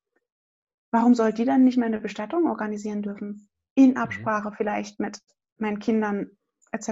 [0.91, 3.49] Warum soll die dann nicht meine Bestattung organisieren dürfen?
[3.75, 3.97] In mhm.
[3.97, 4.55] Absprache mhm.
[4.55, 5.19] vielleicht mit
[5.57, 6.31] meinen Kindern
[6.73, 6.89] etc.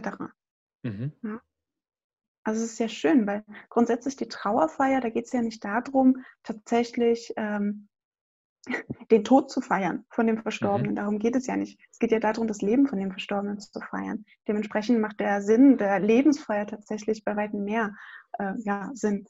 [0.82, 1.12] Mhm.
[1.22, 1.41] Ja.
[2.43, 6.24] Also es ist sehr schön, weil grundsätzlich die Trauerfeier, da geht es ja nicht darum,
[6.43, 7.88] tatsächlich ähm,
[9.11, 10.93] den Tod zu feiern von dem Verstorbenen.
[10.93, 10.97] Mhm.
[10.97, 11.80] Darum geht es ja nicht.
[11.91, 14.24] Es geht ja darum, das Leben von dem Verstorbenen zu feiern.
[14.49, 17.95] Dementsprechend macht der Sinn der Lebensfeier tatsächlich bei weitem mehr
[18.38, 19.26] äh, ja, Sinn.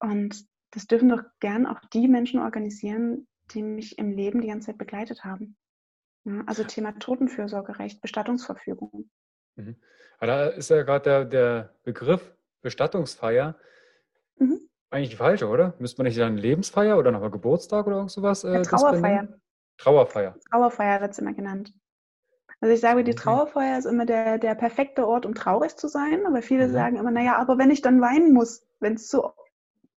[0.00, 4.66] Und das dürfen doch gern auch die Menschen organisieren, die mich im Leben die ganze
[4.66, 5.56] Zeit begleitet haben.
[6.24, 9.10] Ja, also Thema Totenfürsorgerecht, Bestattungsverfügung.
[9.56, 9.76] Mhm.
[10.20, 13.56] da ist ja gerade der, der Begriff Bestattungsfeier
[14.36, 14.60] mhm.
[14.90, 15.74] eigentlich die falsche, oder?
[15.78, 18.44] Müsste man nicht dann Lebensfeier oder nochmal Geburtstag oder irgend sowas?
[18.44, 19.28] Äh, Trauerfeier.
[19.76, 20.36] Trauerfeier.
[20.50, 21.72] Trauerfeier wird es immer genannt.
[22.60, 26.24] Also ich sage, die Trauerfeier ist immer der, der perfekte Ort, um traurig zu sein.
[26.26, 26.72] Aber viele mhm.
[26.72, 29.34] sagen immer, naja, aber wenn ich dann weinen muss, wenn es so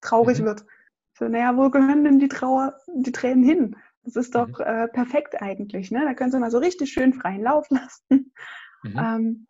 [0.01, 0.45] traurig mhm.
[0.45, 0.66] wird.
[1.14, 3.76] So, naja, wo gehören denn die Trauer, die Tränen hin?
[4.03, 4.66] Das ist doch mhm.
[4.66, 5.91] äh, perfekt eigentlich.
[5.91, 6.03] Ne?
[6.03, 8.34] Da können Sie mal so richtig schön freien Lauf lassen.
[8.84, 8.97] Mhm.
[8.97, 9.46] Ähm,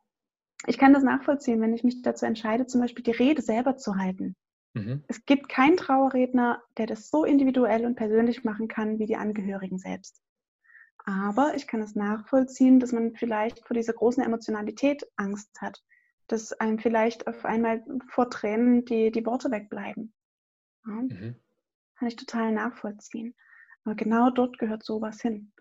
[0.66, 3.98] ich kann das nachvollziehen, wenn ich mich dazu entscheide, zum Beispiel die Rede selber zu
[3.98, 4.36] halten.
[4.74, 5.04] Mhm.
[5.08, 9.78] Es gibt keinen Trauerredner, der das so individuell und persönlich machen kann wie die Angehörigen
[9.78, 10.22] selbst.
[11.06, 15.82] Aber ich kann es nachvollziehen, dass man vielleicht vor dieser großen Emotionalität Angst hat,
[16.28, 20.14] dass einem vielleicht auf einmal vor Tränen die, die Worte wegbleiben.
[20.86, 20.94] Ja?
[20.94, 21.36] Mhm.
[21.96, 23.36] Kann ich total nachvollziehen.
[23.86, 25.54] Aber genau dort gehört sowas hin.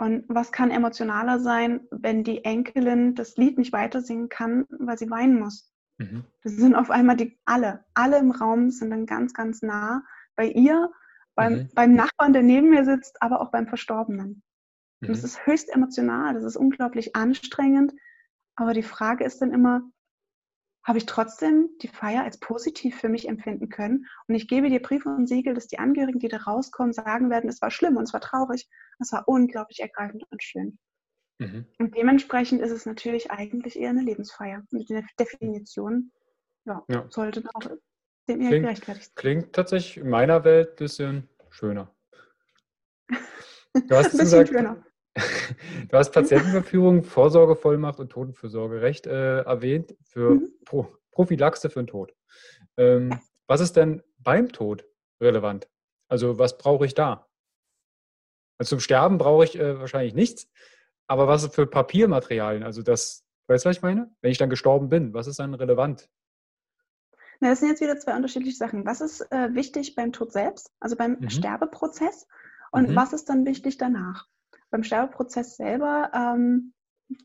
[0.00, 4.96] Und was kann emotionaler sein, wenn die Enkelin das Lied nicht weiter singen kann, weil
[4.96, 5.74] sie weinen muss?
[5.98, 6.24] Mhm.
[6.42, 10.02] Das sind auf einmal die alle, alle im Raum sind dann ganz, ganz nah
[10.36, 10.90] bei ihr,
[11.34, 11.68] beim, mhm.
[11.74, 14.42] beim Nachbarn, der neben mir sitzt, aber auch beim Verstorbenen.
[15.00, 15.08] Mhm.
[15.08, 17.92] Und das ist höchst emotional, das ist unglaublich anstrengend.
[18.56, 19.82] Aber die Frage ist dann immer,
[20.82, 24.06] habe ich trotzdem die Feier als positiv für mich empfinden können.
[24.26, 27.50] Und ich gebe dir Briefe und Siegel, dass die Angehörigen, die da rauskommen, sagen werden,
[27.50, 28.68] es war schlimm und es war traurig,
[28.98, 30.78] es war unglaublich ergreifend und schön.
[31.38, 31.66] Mhm.
[31.78, 34.62] Und dementsprechend ist es natürlich eigentlich eher eine Lebensfeier.
[34.70, 36.12] Und die Definition
[36.64, 37.06] ja, ja.
[37.10, 37.70] sollte auch
[38.28, 39.14] dem eher gerechtfertigt sein.
[39.16, 41.94] Klingt tatsächlich in meiner Welt ein bisschen schöner.
[43.72, 44.84] Du hast ein bisschen gesagt, schöner.
[45.14, 50.52] Du hast Patientenverfügung, Vorsorgevollmacht und Totenfürsorgerecht äh, erwähnt für mhm.
[50.64, 52.14] Pro Prophylaxe für den Tod.
[52.76, 54.84] Ähm, was ist denn beim Tod
[55.20, 55.68] relevant?
[56.08, 57.28] Also was brauche ich da?
[58.58, 60.48] Also zum Sterben brauche ich äh, wahrscheinlich nichts,
[61.08, 62.62] aber was für Papiermaterialien?
[62.62, 64.14] Also das, weißt du, was ich meine?
[64.20, 66.08] Wenn ich dann gestorben bin, was ist dann relevant?
[67.40, 68.86] Na, das sind jetzt wieder zwei unterschiedliche Sachen.
[68.86, 71.30] Was ist äh, wichtig beim Tod selbst, also beim mhm.
[71.30, 72.28] Sterbeprozess?
[72.70, 72.96] Und mhm.
[72.96, 74.28] was ist dann wichtig danach?
[74.70, 76.72] Beim Sterbeprozess selber ähm,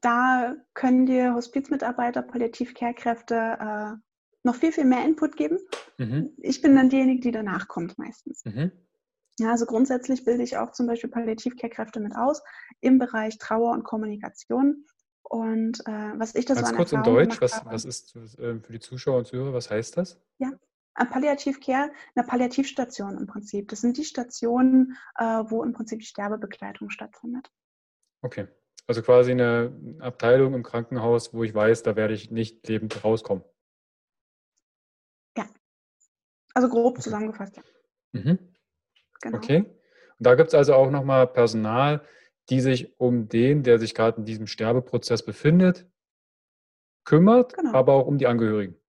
[0.01, 3.95] da können dir Hospizmitarbeiter, Palliativ-Care-Kräfte äh,
[4.43, 5.59] noch viel, viel mehr Input geben.
[5.97, 6.31] Mhm.
[6.37, 8.43] Ich bin dann diejenige, die danach kommt meistens.
[8.45, 8.71] Mhm.
[9.37, 12.41] Ja, also grundsätzlich bilde ich auch zum Beispiel Palliativ-Care-Kräfte mit aus
[12.81, 14.85] im Bereich Trauer und Kommunikation.
[15.23, 18.79] Und äh, was ich das Ganz kurz in Deutsch, was, was ist äh, für die
[18.79, 20.19] Zuschauer und Zuhörer, was heißt das?
[20.37, 20.51] Ja,
[21.03, 23.67] Palliativ Care, eine Palliativstation im Prinzip.
[23.67, 27.51] Das sind die Stationen, äh, wo im Prinzip die Sterbebegleitung stattfindet.
[28.21, 28.47] Okay,
[28.87, 33.43] also quasi eine Abteilung im Krankenhaus, wo ich weiß, da werde ich nicht lebend rauskommen.
[35.37, 35.47] Ja,
[36.53, 37.01] also grob okay.
[37.01, 37.57] zusammengefasst.
[37.57, 37.63] Ja.
[38.13, 38.39] Mhm.
[39.21, 39.37] Genau.
[39.37, 39.65] Okay,
[40.17, 42.05] und da gibt es also auch nochmal Personal,
[42.49, 45.89] die sich um den, der sich gerade in diesem Sterbeprozess befindet,
[47.03, 47.73] kümmert, genau.
[47.73, 48.79] aber auch um die Angehörigen.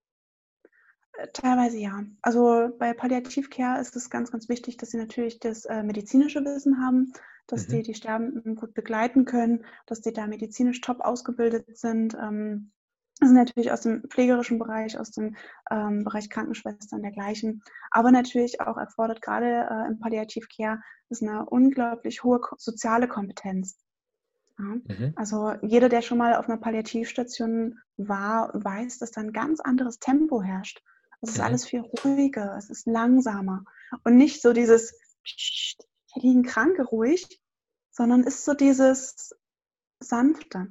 [1.32, 2.04] Teilweise ja.
[2.22, 6.80] Also bei Palliativcare ist es ganz, ganz wichtig, dass sie natürlich das äh, medizinische Wissen
[6.84, 7.12] haben,
[7.46, 7.72] dass mhm.
[7.72, 12.14] die die Sterbenden gut begleiten können, dass die da medizinisch top ausgebildet sind.
[12.14, 12.72] Ähm,
[13.18, 15.36] das sind natürlich aus dem pflegerischen Bereich, aus dem
[15.70, 17.62] ähm, Bereich Krankenschwestern dergleichen.
[17.90, 23.78] Aber natürlich auch erfordert gerade äh, im Palliativcare ist eine unglaublich hohe soziale Kompetenz.
[24.58, 24.64] Ja.
[24.64, 25.12] Mhm.
[25.16, 29.98] Also jeder, der schon mal auf einer Palliativstation war, weiß, dass da ein ganz anderes
[29.98, 30.82] Tempo herrscht.
[31.20, 31.44] Es ist mhm.
[31.44, 33.64] alles viel ruhiger, es ist langsamer
[34.04, 37.40] und nicht so dieses hier liegen Kranke ruhig,
[37.90, 39.34] sondern ist so dieses
[40.00, 40.68] sanfte.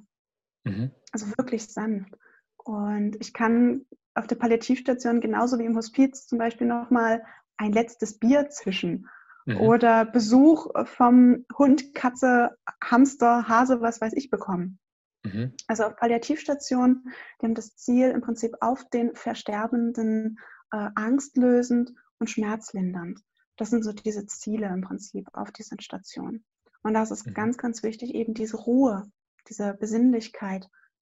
[0.64, 0.92] Mhm.
[1.12, 2.16] Also wirklich sanft.
[2.58, 7.24] Und ich kann auf der Palliativstation genauso wie im Hospiz zum Beispiel nochmal
[7.58, 9.08] ein letztes Bier zwischen
[9.46, 9.58] mhm.
[9.58, 14.80] oder Besuch vom Hund, Katze, Hamster, Hase, was weiß ich bekommen.
[15.26, 15.54] Mhm.
[15.68, 17.12] Also auf Palliativstationen,
[17.42, 20.40] die haben das Ziel im Prinzip auf den Versterbenden
[20.72, 23.22] äh, angstlösend und schmerzlindernd.
[23.58, 26.46] Das sind so diese Ziele im Prinzip auf diesen Stationen.
[26.84, 27.34] Und das ist mhm.
[27.34, 29.10] ganz, ganz wichtig, eben diese Ruhe,
[29.50, 30.70] diese Besinnlichkeit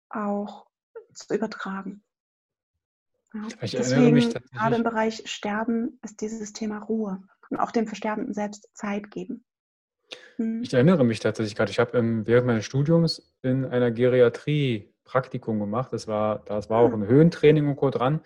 [0.09, 0.67] auch
[1.13, 2.03] zu übertragen.
[3.33, 3.47] Ja.
[3.61, 9.09] Deswegen, gerade im Bereich Sterben, ist dieses Thema Ruhe und auch dem Versterbenden selbst Zeit
[9.09, 9.43] geben.
[10.37, 10.61] Hm.
[10.63, 15.59] Ich erinnere mich tatsächlich gerade, ich habe ähm, während meines Studiums in einer Geriatrie Praktikum
[15.59, 15.91] gemacht.
[15.91, 16.95] Das war, das war auch ah.
[16.95, 17.89] ein Höhentraining und Co.
[17.89, 18.21] dran.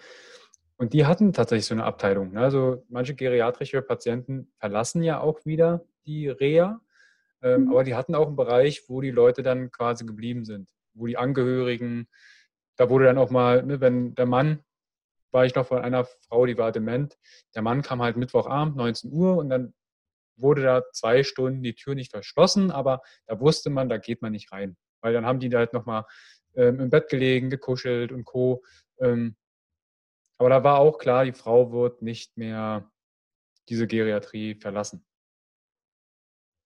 [0.77, 2.33] Und die hatten tatsächlich so eine Abteilung.
[2.33, 2.41] Ne?
[2.41, 6.79] Also manche geriatrische Patienten verlassen ja auch wieder die Reha,
[7.41, 7.71] ähm, mhm.
[7.71, 11.17] aber die hatten auch einen Bereich, wo die Leute dann quasi geblieben sind, wo die
[11.17, 12.07] Angehörigen
[12.77, 14.63] da wurde dann auch mal, ne, wenn der Mann,
[15.31, 17.17] war ich noch von einer Frau, die war dement,
[17.53, 19.73] der Mann kam halt Mittwochabend, 19 Uhr und dann
[20.37, 24.31] wurde da zwei Stunden die Tür nicht verschlossen, aber da wusste man, da geht man
[24.31, 24.77] nicht rein.
[25.01, 26.05] Weil dann haben die da halt nochmal
[26.55, 28.63] ähm, im Bett gelegen, gekuschelt und Co.
[28.99, 29.35] Ähm,
[30.39, 32.91] aber da war auch klar, die Frau wird nicht mehr
[33.69, 35.05] diese Geriatrie verlassen.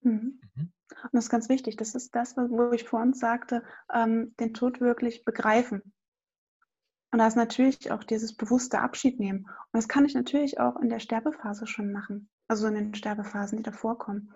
[0.02, 0.40] Mhm.
[0.56, 0.74] Mhm.
[1.04, 1.78] Und das ist ganz wichtig.
[1.78, 3.64] Das ist das, wo ich vor uns sagte,
[3.94, 5.82] ähm, den Tod wirklich begreifen.
[7.12, 9.46] Und da ist natürlich auch dieses bewusste Abschied nehmen.
[9.46, 12.30] Und das kann ich natürlich auch in der Sterbephase schon machen.
[12.52, 14.34] Also in den Sterbephasen, die davor kommen.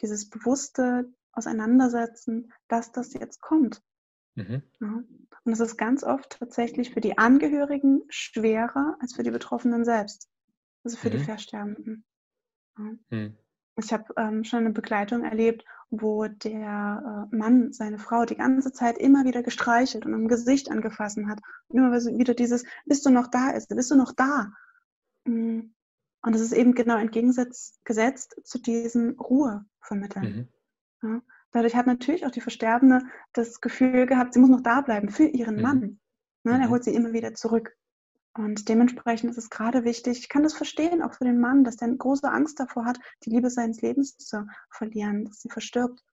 [0.00, 3.82] Dieses bewusste Auseinandersetzen, dass das jetzt kommt.
[4.36, 4.62] Mhm.
[4.80, 5.04] Ja.
[5.44, 10.30] Und es ist ganz oft tatsächlich für die Angehörigen schwerer als für die Betroffenen selbst.
[10.82, 11.12] Also für mhm.
[11.12, 12.04] die Versterbenden.
[12.78, 12.92] Ja.
[13.10, 13.36] Mhm.
[13.76, 18.72] Ich habe ähm, schon eine Begleitung erlebt, wo der äh, Mann seine Frau die ganze
[18.72, 21.40] Zeit immer wieder gestreichelt und am Gesicht angefasst hat.
[21.66, 24.52] Und immer wieder dieses, bist du noch da ist, bist du noch da?
[25.26, 25.74] Mm.
[26.22, 30.48] Und das ist eben genau entgegengesetzt zu diesem Ruhe vermitteln.
[31.02, 31.08] Mhm.
[31.08, 31.22] Ja?
[31.52, 33.02] Dadurch hat natürlich auch die Versterbende
[33.32, 35.62] das Gefühl gehabt, sie muss noch da bleiben für ihren mhm.
[35.62, 35.80] Mann.
[36.44, 36.58] Ne?
[36.58, 36.70] Der mhm.
[36.70, 37.76] holt sie immer wieder zurück.
[38.34, 41.76] Und dementsprechend ist es gerade wichtig, ich kann das verstehen, auch für den Mann, dass
[41.76, 46.04] der eine große Angst davor hat, die Liebe seines Lebens zu verlieren, dass sie verstirbt.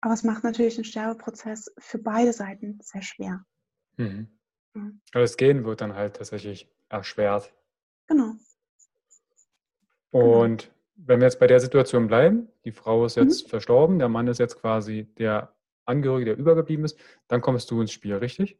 [0.00, 3.44] Aber es macht natürlich den Sterbeprozess für beide Seiten sehr schwer.
[3.96, 4.28] Mhm.
[4.74, 4.82] Ja.
[5.12, 7.54] Aber das Gehen wird dann halt tatsächlich erschwert.
[8.08, 8.34] Genau.
[10.10, 10.74] Und genau.
[10.96, 13.50] wenn wir jetzt bei der Situation bleiben, die Frau ist jetzt mhm.
[13.50, 15.54] verstorben, der Mann ist jetzt quasi der
[15.84, 16.98] Angehörige, der übergeblieben ist,
[17.28, 18.58] dann kommst du ins Spiel, richtig?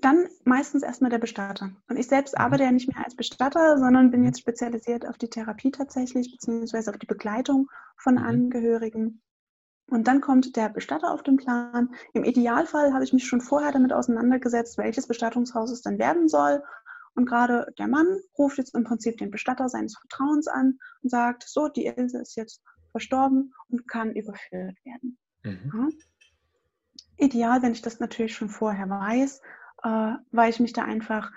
[0.00, 1.70] dann meistens erstmal der Bestatter.
[1.88, 2.44] Und ich selbst mhm.
[2.44, 4.26] arbeite ja nicht mehr als Bestatter, sondern bin mhm.
[4.26, 8.24] jetzt spezialisiert auf die Therapie tatsächlich, beziehungsweise auf die Begleitung von mhm.
[8.24, 9.22] Angehörigen.
[9.90, 11.92] Und dann kommt der Bestatter auf den Plan.
[12.12, 16.62] Im Idealfall habe ich mich schon vorher damit auseinandergesetzt, welches Bestattungshaus es dann werden soll.
[17.14, 18.06] Und gerade der Mann
[18.38, 22.36] ruft jetzt im Prinzip den Bestatter seines Vertrauens an und sagt, so, die Ilse ist
[22.36, 25.18] jetzt verstorben und kann überführt werden.
[25.42, 25.70] Mhm.
[25.74, 25.88] Ja.
[27.16, 29.40] Ideal, wenn ich das natürlich schon vorher weiß,
[29.82, 31.30] äh, weil ich mich da einfach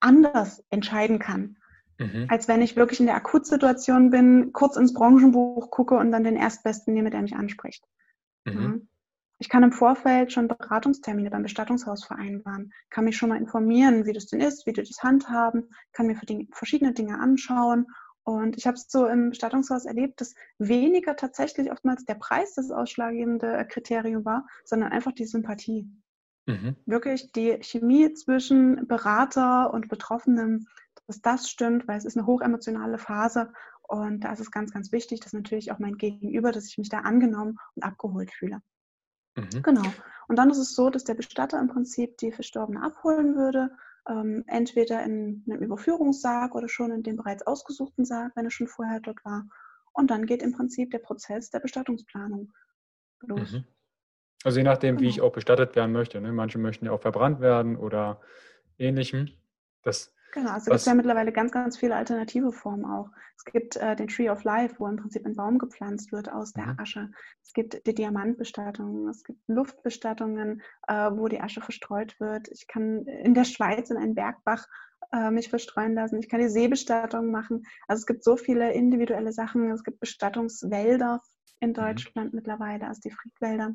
[0.00, 1.56] anders entscheiden kann.
[1.98, 2.26] Mhm.
[2.28, 6.36] Als wenn ich wirklich in der Akutsituation bin, kurz ins Branchenbuch gucke und dann den
[6.36, 7.84] Erstbesten nehme, der mich anspricht.
[8.44, 8.88] Mhm.
[9.42, 14.12] Ich kann im Vorfeld schon Beratungstermine beim Bestattungshaus vereinbaren, kann mich schon mal informieren, wie
[14.12, 16.16] das denn ist, wie die das handhaben, kann mir
[16.52, 17.88] verschiedene Dinge anschauen.
[18.22, 22.70] Und ich habe es so im Bestattungshaus erlebt, dass weniger tatsächlich oftmals der Preis das
[22.70, 25.90] ausschlaggebende Kriterium war, sondern einfach die Sympathie.
[26.46, 26.76] Mhm.
[26.86, 30.68] Wirklich die Chemie zwischen Berater und Betroffenem,
[31.08, 34.92] dass das stimmt, weil es ist eine hochemotionale Phase und da ist es ganz, ganz
[34.92, 38.62] wichtig, dass natürlich auch mein Gegenüber, dass ich mich da angenommen und abgeholt fühle.
[39.36, 39.62] Mhm.
[39.62, 39.92] Genau.
[40.28, 43.70] Und dann ist es so, dass der Bestatter im Prinzip die Verstorbene abholen würde,
[44.08, 48.68] ähm, entweder in einem Überführungssarg oder schon in dem bereits ausgesuchten Sarg, wenn er schon
[48.68, 49.46] vorher dort war.
[49.92, 52.52] Und dann geht im Prinzip der Prozess der Bestattungsplanung
[53.20, 53.52] los.
[53.52, 53.64] Mhm.
[54.44, 55.02] Also je nachdem, genau.
[55.02, 56.20] wie ich auch bestattet werden möchte.
[56.20, 56.32] Ne?
[56.32, 58.20] Manche möchten ja auch verbrannt werden oder
[58.78, 59.30] ähnlichem.
[59.82, 63.10] Das Genau, also es gibt ja mittlerweile ganz, ganz viele alternative Formen auch.
[63.36, 66.54] Es gibt äh, den Tree of Life, wo im Prinzip ein Baum gepflanzt wird aus
[66.54, 66.78] der mhm.
[66.78, 67.10] Asche.
[67.44, 72.48] Es gibt die Diamantbestattung, es gibt Luftbestattungen, äh, wo die Asche verstreut wird.
[72.48, 74.66] Ich kann in der Schweiz in einen Bergbach
[75.12, 76.18] äh, mich verstreuen lassen.
[76.18, 77.66] Ich kann die Seebestattung machen.
[77.86, 79.70] Also es gibt so viele individuelle Sachen.
[79.70, 81.20] Es gibt Bestattungswälder
[81.60, 81.74] in mhm.
[81.74, 82.36] Deutschland mhm.
[82.36, 83.74] mittlerweile, also die Friedwälder.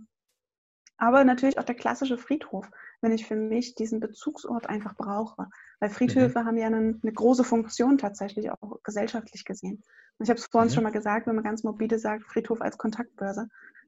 [0.98, 2.68] Aber natürlich auch der klassische Friedhof,
[3.08, 5.48] wenn ich für mich diesen Bezugsort einfach brauche.
[5.80, 6.46] Weil Friedhöfe mhm.
[6.46, 9.82] haben ja eine, eine, große Funktion tatsächlich auch gesellschaftlich gesehen.
[10.18, 10.74] Und ich habe es vorhin mhm.
[10.74, 13.48] schon mal gesagt, wenn man ganz morbide sagt, Friedhof als Kontaktbörse,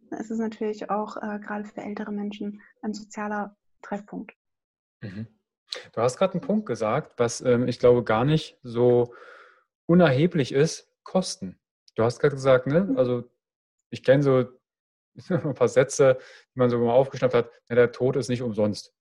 [0.09, 4.31] dann ist es natürlich auch äh, gerade für ältere Menschen ein sozialer Treffpunkt.
[5.01, 5.27] Mhm.
[5.91, 9.13] Du hast gerade einen Punkt gesagt, was ähm, ich glaube gar nicht so
[9.85, 11.59] unerheblich ist, Kosten.
[11.95, 12.85] Du hast gerade gesagt, ne?
[12.85, 12.97] Mhm.
[12.97, 13.29] also
[13.89, 14.45] ich kenne so
[15.29, 16.19] ein paar Sätze,
[16.55, 18.93] die man so mal aufgeschnappt hat, ja, der Tod ist nicht umsonst.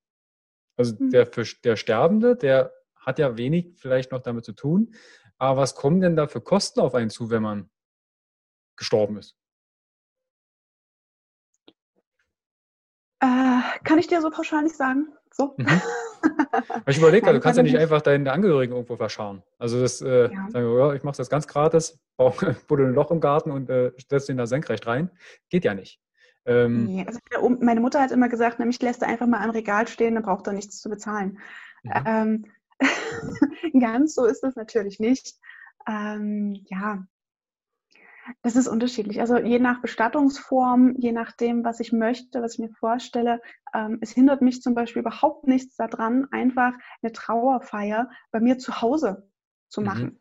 [0.79, 1.11] Also mhm.
[1.11, 1.27] der,
[1.65, 4.95] der Sterbende, der hat ja wenig vielleicht noch damit zu tun.
[5.37, 7.71] Aber was kommen denn da für Kosten auf einen zu, wenn man
[8.77, 9.37] gestorben ist?
[13.21, 15.09] Äh, kann ich dir so pauschal nicht sagen.
[15.33, 15.55] So.
[15.57, 15.67] Mhm.
[16.87, 19.45] Ich überlege gerade, du kannst ja nicht einfach deine Angehörigen irgendwo verschauen.
[19.59, 20.51] Also das, äh, ja.
[20.51, 22.35] sagen wir, ja, ich mache das ganz gratis, baue
[22.71, 25.11] ein Loch im Garten und äh, setze den da senkrecht rein.
[25.49, 26.01] Geht ja nicht.
[26.49, 27.21] Ähm, nee, also
[27.61, 30.47] meine Mutter hat immer gesagt, nämlich lässt er einfach mal am Regal stehen, dann braucht
[30.47, 31.39] er nichts zu bezahlen.
[31.83, 32.03] Ja.
[32.07, 32.47] Ähm,
[33.81, 35.37] ganz so ist das natürlich nicht.
[35.87, 37.07] Ähm, ja,
[38.43, 39.21] das ist unterschiedlich.
[39.21, 43.41] Also je nach Bestattungsform, je nachdem, was ich möchte, was ich mir vorstelle.
[43.75, 46.73] Ähm, es hindert mich zum Beispiel überhaupt nichts daran, einfach
[47.03, 49.31] eine Trauerfeier bei mir zu Hause
[49.69, 49.87] zu mhm.
[49.87, 50.05] machen.
[50.05, 50.21] Mhm.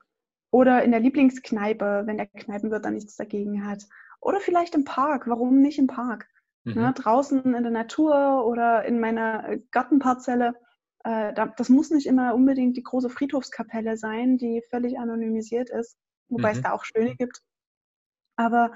[0.58, 3.84] Oder in der Lieblingskneipe, wenn der Kneipenwirt da nichts dagegen hat.
[4.20, 5.28] Oder vielleicht im Park.
[5.28, 6.28] Warum nicht im Park?
[6.64, 6.74] Mhm.
[6.74, 10.56] Ne, draußen in der Natur oder in meiner äh, Gartenparzelle.
[11.04, 15.96] Äh, da, das muss nicht immer unbedingt die große Friedhofskapelle sein, die völlig anonymisiert ist,
[16.28, 16.56] wobei mhm.
[16.56, 17.44] es da auch schöne gibt.
[18.36, 18.72] Aber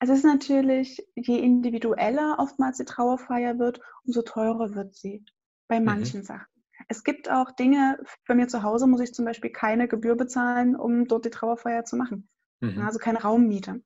[0.00, 5.24] es ist natürlich, je individueller oftmals die Trauerfeier wird, umso teurer wird sie
[5.66, 5.86] bei mhm.
[5.86, 6.24] manchen mhm.
[6.24, 6.51] Sachen.
[6.88, 10.76] Es gibt auch Dinge, bei mir zu Hause muss ich zum Beispiel keine Gebühr bezahlen,
[10.76, 12.28] um dort die Trauerfeier zu machen.
[12.60, 12.82] Mhm.
[12.82, 13.82] Also keine Raummiete.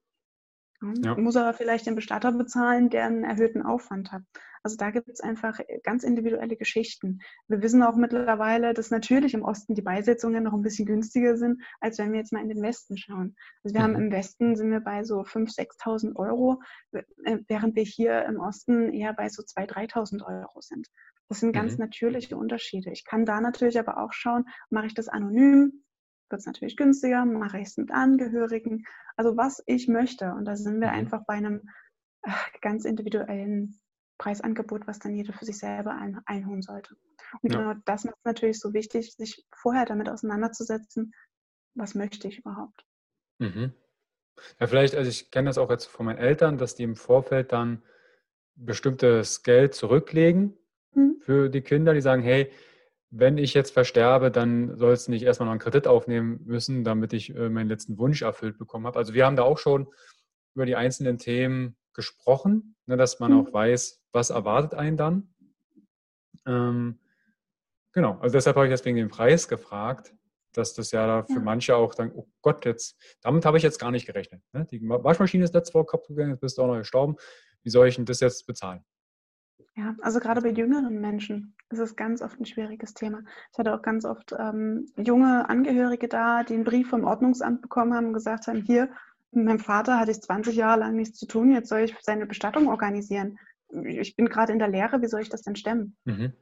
[0.83, 1.17] Ja.
[1.17, 4.23] Muss aber vielleicht den Bestatter bezahlen, der einen erhöhten Aufwand hat.
[4.63, 7.21] Also da gibt es einfach ganz individuelle Geschichten.
[7.49, 11.63] Wir wissen auch mittlerweile, dass natürlich im Osten die Beisetzungen noch ein bisschen günstiger sind,
[11.81, 13.37] als wenn wir jetzt mal in den Westen schauen.
[13.63, 13.85] Also wir mhm.
[13.85, 16.61] haben im Westen sind wir bei so 5.000, 6.000 Euro,
[16.93, 20.89] äh, während wir hier im Osten eher bei so 2.000, 3.000 Euro sind.
[21.29, 21.85] Das sind ganz mhm.
[21.85, 22.91] natürliche Unterschiede.
[22.91, 25.85] Ich kann da natürlich aber auch schauen, mache ich das anonym,
[26.31, 28.85] wird es natürlich günstiger, mache ich es mit Angehörigen,
[29.17, 30.33] also was ich möchte.
[30.33, 30.95] Und da sind wir mhm.
[30.95, 31.69] einfach bei einem
[32.61, 33.81] ganz individuellen
[34.19, 36.95] Preisangebot, was dann jeder für sich selber ein, einholen sollte.
[37.43, 37.59] Und ja.
[37.59, 41.13] genau das macht es natürlich so wichtig, sich vorher damit auseinanderzusetzen,
[41.75, 42.85] was möchte ich überhaupt.
[43.39, 43.73] Mhm.
[44.61, 47.53] Ja, vielleicht, also ich kenne das auch jetzt von meinen Eltern, dass die im Vorfeld
[47.53, 47.83] dann
[48.55, 50.57] bestimmtes Geld zurücklegen
[50.97, 51.17] mhm.
[51.21, 52.51] für die Kinder, die sagen, hey,
[53.11, 57.13] wenn ich jetzt versterbe, dann soll es nicht erstmal noch einen Kredit aufnehmen müssen, damit
[57.13, 58.99] ich äh, meinen letzten Wunsch erfüllt bekommen habe.
[58.99, 59.87] Also wir haben da auch schon
[60.55, 63.41] über die einzelnen Themen gesprochen, ne, dass man mhm.
[63.41, 65.35] auch weiß, was erwartet einen dann.
[66.47, 66.99] Ähm,
[67.93, 70.15] genau, also deshalb habe ich deswegen den Preis gefragt,
[70.53, 71.41] dass das ja für ja.
[71.41, 74.43] manche auch dann, oh Gott, jetzt, damit habe ich jetzt gar nicht gerechnet.
[74.53, 74.67] Ne?
[74.71, 77.17] Die Waschmaschine ist letzte Woche kaputt gegangen, jetzt bist du auch noch gestorben.
[77.63, 78.85] Wie soll ich denn das jetzt bezahlen?
[79.77, 83.21] Ja, also gerade bei jüngeren Menschen ist es ganz oft ein schwieriges Thema.
[83.53, 87.93] Ich hatte auch ganz oft ähm, junge Angehörige da, die einen Brief vom Ordnungsamt bekommen
[87.93, 88.89] haben und gesagt haben, hier,
[89.33, 92.27] mit meinem Vater hatte ich 20 Jahre lang nichts zu tun, jetzt soll ich seine
[92.27, 93.39] Bestattung organisieren.
[93.85, 95.97] Ich bin gerade in der Lehre, wie soll ich das denn stemmen?
[96.05, 96.33] Mhm.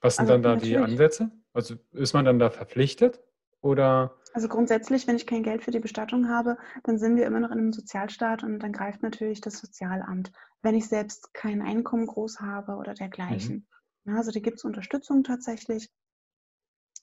[0.00, 1.30] Was sind also dann da die Ansätze?
[1.52, 3.22] Also ist man dann da verpflichtet?
[3.62, 4.14] Oder?
[4.34, 7.50] Also grundsätzlich, wenn ich kein Geld für die Bestattung habe, dann sind wir immer noch
[7.50, 10.30] in einem Sozialstaat und dann greift natürlich das Sozialamt,
[10.62, 13.66] wenn ich selbst kein Einkommen groß habe oder dergleichen.
[14.04, 14.12] Mhm.
[14.12, 15.90] Ja, also da gibt es Unterstützung tatsächlich.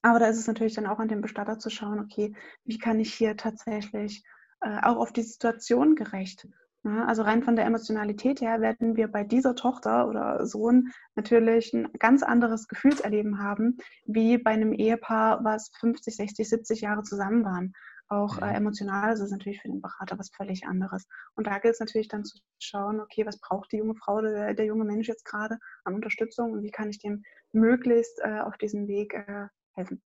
[0.01, 2.35] Aber da ist es natürlich dann auch an dem Bestatter zu schauen, okay,
[2.65, 4.23] wie kann ich hier tatsächlich
[4.61, 6.47] äh, auch auf die Situation gerecht
[6.85, 11.73] ja, also rein von der Emotionalität her werden wir bei dieser Tochter oder Sohn natürlich
[11.73, 17.45] ein ganz anderes Gefühlserleben haben, wie bei einem Ehepaar, was 50, 60, 70 Jahre zusammen
[17.45, 17.73] waren.
[18.13, 18.55] Auch äh, mhm.
[18.55, 21.07] emotional ist es natürlich für den Berater was völlig anderes.
[21.35, 24.53] Und da gilt es natürlich dann zu schauen, okay, was braucht die junge Frau, der,
[24.53, 28.57] der junge Mensch jetzt gerade an Unterstützung und wie kann ich dem möglichst äh, auf
[28.57, 30.03] diesem Weg äh, helfen.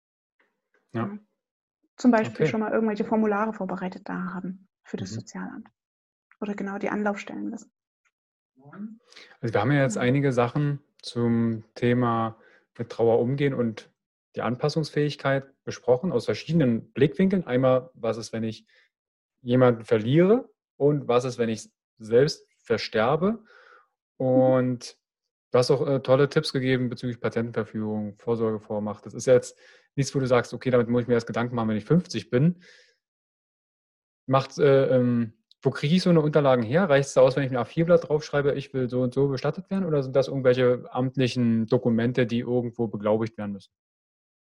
[0.93, 1.05] Ja.
[1.05, 1.17] ja.
[1.97, 2.47] Zum Beispiel okay.
[2.47, 5.15] schon mal irgendwelche Formulare vorbereitet da haben für das mhm.
[5.19, 5.69] Sozialamt
[6.39, 7.71] oder genau die Anlaufstellen wissen.
[9.41, 12.37] Also wir haben ja jetzt einige Sachen zum Thema
[12.77, 13.91] mit Trauer umgehen und
[14.35, 17.45] die Anpassungsfähigkeit besprochen aus verschiedenen Blickwinkeln.
[17.45, 18.65] Einmal, was ist, wenn ich
[19.41, 23.43] jemanden verliere und was ist, wenn ich selbst versterbe.
[24.17, 24.97] Und
[25.51, 29.05] du hast auch äh, tolle Tipps gegeben bezüglich Patentenverfügung, Vorsorgevormacht.
[29.05, 29.57] Das ist jetzt
[29.95, 32.29] nichts, wo du sagst, okay, damit muss ich mir erst Gedanken machen, wenn ich 50
[32.29, 32.63] bin.
[34.27, 36.89] Macht äh, ähm, wo kriege ich so eine Unterlagen her?
[36.89, 39.85] Reicht es aus, wenn ich ein A4-Blatt draufschreibe, ich will so und so bestattet werden?
[39.85, 43.71] Oder sind das irgendwelche amtlichen Dokumente, die irgendwo beglaubigt werden müssen?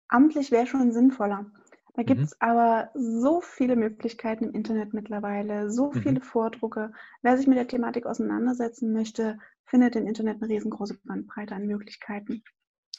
[0.09, 1.47] Amtlich wäre schon sinnvoller.
[1.95, 2.37] Da gibt es mhm.
[2.41, 6.03] aber so viele Möglichkeiten im Internet mittlerweile, so mhm.
[6.03, 6.93] viele Vordrucke.
[7.23, 12.43] Wer sich mit der Thematik auseinandersetzen möchte, findet im Internet eine riesengroße Bandbreite an Möglichkeiten.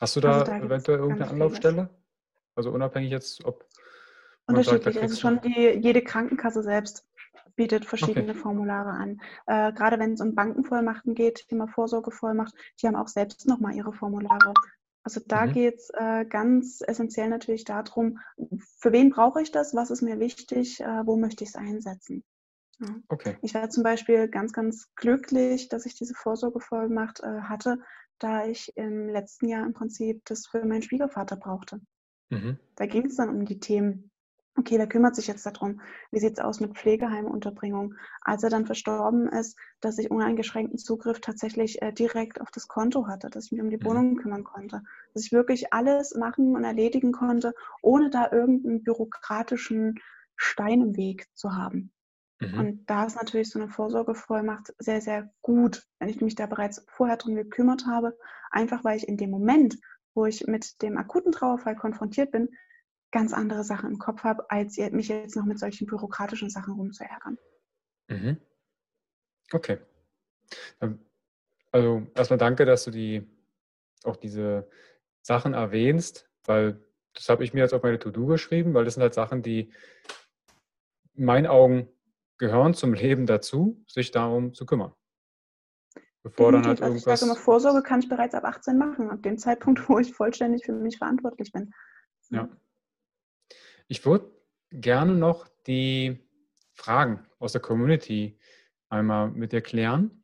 [0.02, 1.90] Hast du da, also da eventuell irgendeine Anlaufstelle?
[2.56, 3.66] Also unabhängig jetzt, ob.
[4.48, 4.96] Unterschiedlich.
[4.96, 7.06] Sagt, also schon die, jede Krankenkasse selbst
[7.56, 8.40] bietet verschiedene okay.
[8.40, 9.22] Formulare an.
[9.46, 13.94] Äh, gerade wenn es um Bankenvollmachten geht, Thema Vorsorgevollmacht, die haben auch selbst nochmal ihre
[13.94, 14.54] Formulare.
[15.08, 15.54] Also da mhm.
[15.54, 18.20] geht es äh, ganz essentiell natürlich darum,
[18.78, 22.26] für wen brauche ich das, was ist mir wichtig, äh, wo möchte ich es einsetzen.
[22.80, 22.90] Ja.
[23.08, 23.38] Okay.
[23.42, 27.80] Ich war zum Beispiel ganz, ganz glücklich, dass ich diese Vorsorgevollmacht äh, hatte,
[28.20, 31.80] da ich im letzten Jahr im Prinzip das für meinen Schwiegervater brauchte.
[32.30, 32.60] Mhm.
[32.76, 34.12] Da ging es dann um die Themen
[34.58, 35.82] okay, wer kümmert sich jetzt darum?
[36.12, 37.94] Wie sieht es aus mit Pflegeheimunterbringung?
[38.22, 43.08] Als er dann verstorben ist, dass ich uneingeschränkten Zugriff tatsächlich äh, direkt auf das Konto
[43.08, 43.86] hatte, dass ich mich um die mhm.
[43.86, 44.82] Wohnung kümmern konnte,
[45.14, 50.00] dass ich wirklich alles machen und erledigen konnte, ohne da irgendeinen bürokratischen
[50.36, 51.92] Stein im Weg zu haben.
[52.40, 52.60] Mhm.
[52.60, 56.86] Und da ist natürlich so eine Vorsorgevollmacht sehr, sehr gut, wenn ich mich da bereits
[56.88, 58.18] vorher drum gekümmert habe,
[58.52, 59.78] einfach weil ich in dem Moment,
[60.14, 62.50] wo ich mit dem akuten Trauerfall konfrontiert bin,
[63.12, 67.38] ganz andere Sachen im Kopf habe, als mich jetzt noch mit solchen bürokratischen Sachen rumzuärgern.
[68.10, 68.38] Mhm.
[69.52, 69.80] Okay.
[71.72, 73.28] Also erstmal danke, dass du die
[74.04, 74.70] auch diese
[75.22, 76.84] Sachen erwähnst, weil
[77.14, 79.72] das habe ich mir jetzt auf meine To-Do geschrieben, weil das sind halt Sachen, die
[81.16, 81.90] in meinen Augen
[82.38, 84.94] gehören zum Leben dazu, sich darum zu kümmern.
[86.24, 87.08] Bevor dann halt irgendwas.
[87.08, 89.98] Also ich sage immer, Vorsorge kann ich bereits ab 18 machen, ab dem Zeitpunkt, wo
[89.98, 91.74] ich vollständig für mich verantwortlich bin.
[92.30, 92.50] Ja.
[93.88, 94.32] Ich würde
[94.72, 96.20] gerne noch die
[96.74, 98.38] Fragen aus der Community
[98.90, 100.24] einmal mit dir klären.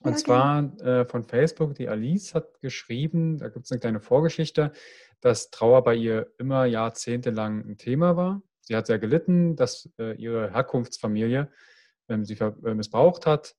[0.00, 4.00] Und ja, zwar äh, von Facebook, die Alice hat geschrieben, da gibt es eine kleine
[4.00, 4.72] Vorgeschichte,
[5.20, 8.42] dass Trauer bei ihr immer jahrzehntelang ein Thema war.
[8.60, 11.50] Sie hat sehr gelitten, dass äh, ihre Herkunftsfamilie
[12.08, 13.56] ähm, sie äh, missbraucht hat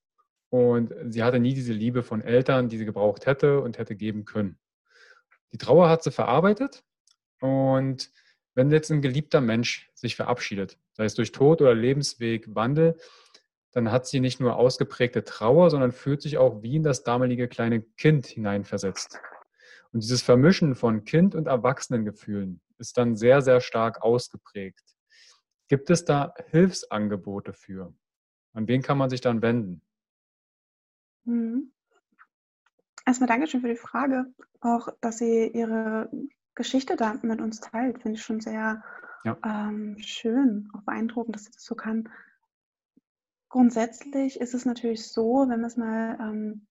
[0.49, 4.25] und sie hatte nie diese Liebe von Eltern, die sie gebraucht hätte und hätte geben
[4.25, 4.59] können.
[5.51, 6.83] Die Trauer hat sie verarbeitet
[7.39, 8.11] und
[8.57, 12.97] wenn jetzt ein geliebter Mensch sich verabschiedet, sei es durch Tod oder Lebenswegwandel,
[13.71, 17.47] dann hat sie nicht nur ausgeprägte Trauer, sondern fühlt sich auch wie in das damalige
[17.47, 19.19] kleine Kind hineinversetzt.
[19.93, 24.97] Und dieses Vermischen von Kind- und Erwachsenengefühlen ist dann sehr, sehr stark ausgeprägt.
[25.67, 27.93] Gibt es da Hilfsangebote für?
[28.53, 29.83] An wen kann man sich dann wenden?
[31.25, 31.71] Mhm.
[33.05, 34.25] Erstmal Dankeschön für die Frage.
[34.61, 36.09] Auch, dass Sie Ihre
[36.57, 38.83] Geschichte da mit uns teilt, finde ich schon sehr
[39.23, 39.37] ja.
[39.45, 42.09] ähm, schön, auch beeindruckend, dass sie das so kann.
[43.49, 46.67] Grundsätzlich ist es natürlich so, wenn wir es mal ähm,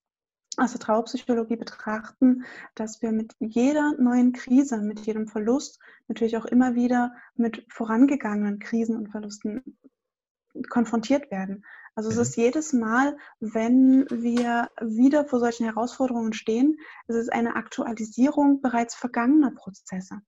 [0.57, 5.79] aus der Trauerpsychologie betrachten, dass wir mit jeder neuen Krise, mit jedem Verlust
[6.09, 9.79] natürlich auch immer wieder mit vorangegangenen Krisen und Verlusten
[10.69, 11.65] konfrontiert werden.
[11.97, 12.23] Also es mhm.
[12.23, 16.79] ist jedes Mal, wenn wir wieder vor solchen Herausforderungen stehen,
[17.09, 20.21] es ist eine Aktualisierung bereits vergangener Prozesse.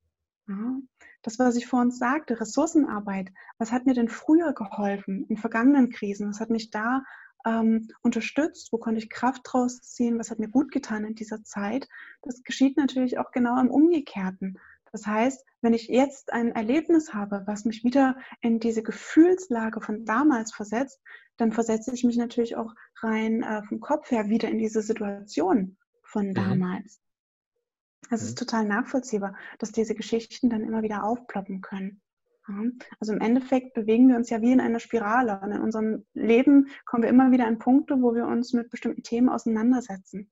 [0.48, 0.78] Ja.
[1.22, 5.90] Das, was ich vor uns sagte, Ressourcenarbeit, was hat mir denn früher geholfen in vergangenen
[5.90, 6.30] Krisen?
[6.30, 7.02] Was hat mich da
[7.44, 8.72] ähm, unterstützt?
[8.72, 10.18] Wo konnte ich Kraft draus ziehen?
[10.18, 11.86] Was hat mir gut getan in dieser Zeit?
[12.22, 14.58] Das geschieht natürlich auch genau im Umgekehrten
[14.92, 20.04] Das heißt, wenn ich jetzt ein Erlebnis habe, was mich wieder in diese Gefühlslage von
[20.04, 21.00] damals versetzt,
[21.36, 25.76] dann versetze ich mich natürlich auch rein äh, vom Kopf her wieder in diese Situation
[26.02, 26.34] von mhm.
[26.34, 27.00] damals.
[28.10, 28.28] Es mhm.
[28.28, 32.00] ist total nachvollziehbar, dass diese Geschichten dann immer wieder aufploppen können.
[32.98, 36.68] Also im Endeffekt bewegen wir uns ja wie in einer Spirale und in unserem Leben
[36.86, 40.30] kommen wir immer wieder an Punkte, wo wir uns mit bestimmten Themen auseinandersetzen.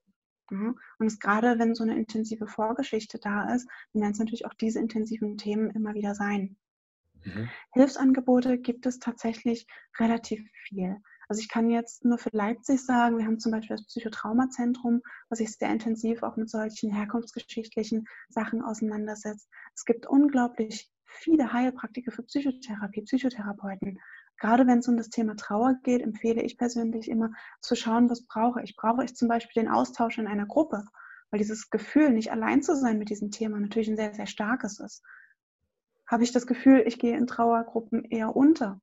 [0.50, 4.54] Und es gerade, wenn so eine intensive Vorgeschichte da ist, dann werden es natürlich auch
[4.54, 6.56] diese intensiven Themen immer wieder sein.
[7.24, 7.48] Mhm.
[7.72, 9.66] Hilfsangebote gibt es tatsächlich
[9.98, 10.96] relativ viel.
[11.28, 15.38] Also ich kann jetzt nur für Leipzig sagen, wir haben zum Beispiel das Psychotraumazentrum, was
[15.38, 19.48] sich sehr intensiv auch mit solchen herkunftsgeschichtlichen Sachen auseinandersetzt.
[19.74, 23.98] Es gibt unglaublich viele Heilpraktiker für Psychotherapie, Psychotherapeuten.
[24.38, 27.30] Gerade wenn es um das Thema Trauer geht, empfehle ich persönlich immer
[27.60, 28.76] zu schauen, was brauche ich.
[28.76, 30.84] Brauche ich zum Beispiel den Austausch in einer Gruppe,
[31.30, 34.80] weil dieses Gefühl, nicht allein zu sein mit diesem Thema, natürlich ein sehr, sehr starkes
[34.80, 35.02] ist.
[36.06, 38.80] Habe ich das Gefühl, ich gehe in Trauergruppen eher unter,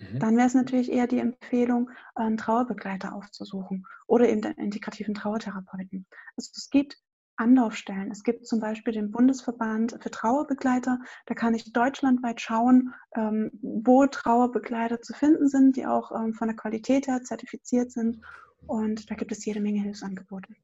[0.00, 0.18] Mhm.
[0.18, 6.06] Dann wäre es natürlich eher die Empfehlung, einen Trauerbegleiter aufzusuchen oder eben einen integrativen Trauertherapeuten.
[6.36, 6.98] Also es gibt
[7.40, 8.10] Anlaufstellen.
[8.10, 10.98] Es gibt zum Beispiel den Bundesverband für Trauerbegleiter.
[11.26, 16.48] Da kann ich deutschlandweit schauen, ähm, wo Trauerbegleiter zu finden sind, die auch ähm, von
[16.48, 18.20] der Qualität her zertifiziert sind.
[18.66, 20.54] Und da gibt es jede Menge Hilfsangebote.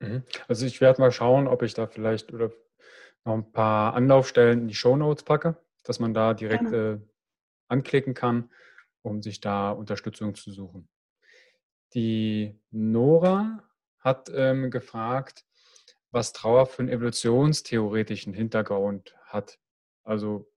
[0.00, 0.24] Mhm.
[0.48, 2.50] Also ich werde mal schauen, ob ich da vielleicht oder
[3.24, 6.98] noch ein paar Anlaufstellen in die Show Notes packe, dass man da direkt äh,
[7.68, 8.50] anklicken kann
[9.06, 10.88] um sich da Unterstützung zu suchen.
[11.94, 13.62] Die Nora
[14.00, 15.45] hat ähm, gefragt,
[16.16, 19.60] was Trauer für einen evolutionstheoretischen Hintergrund hat.
[20.02, 20.50] Also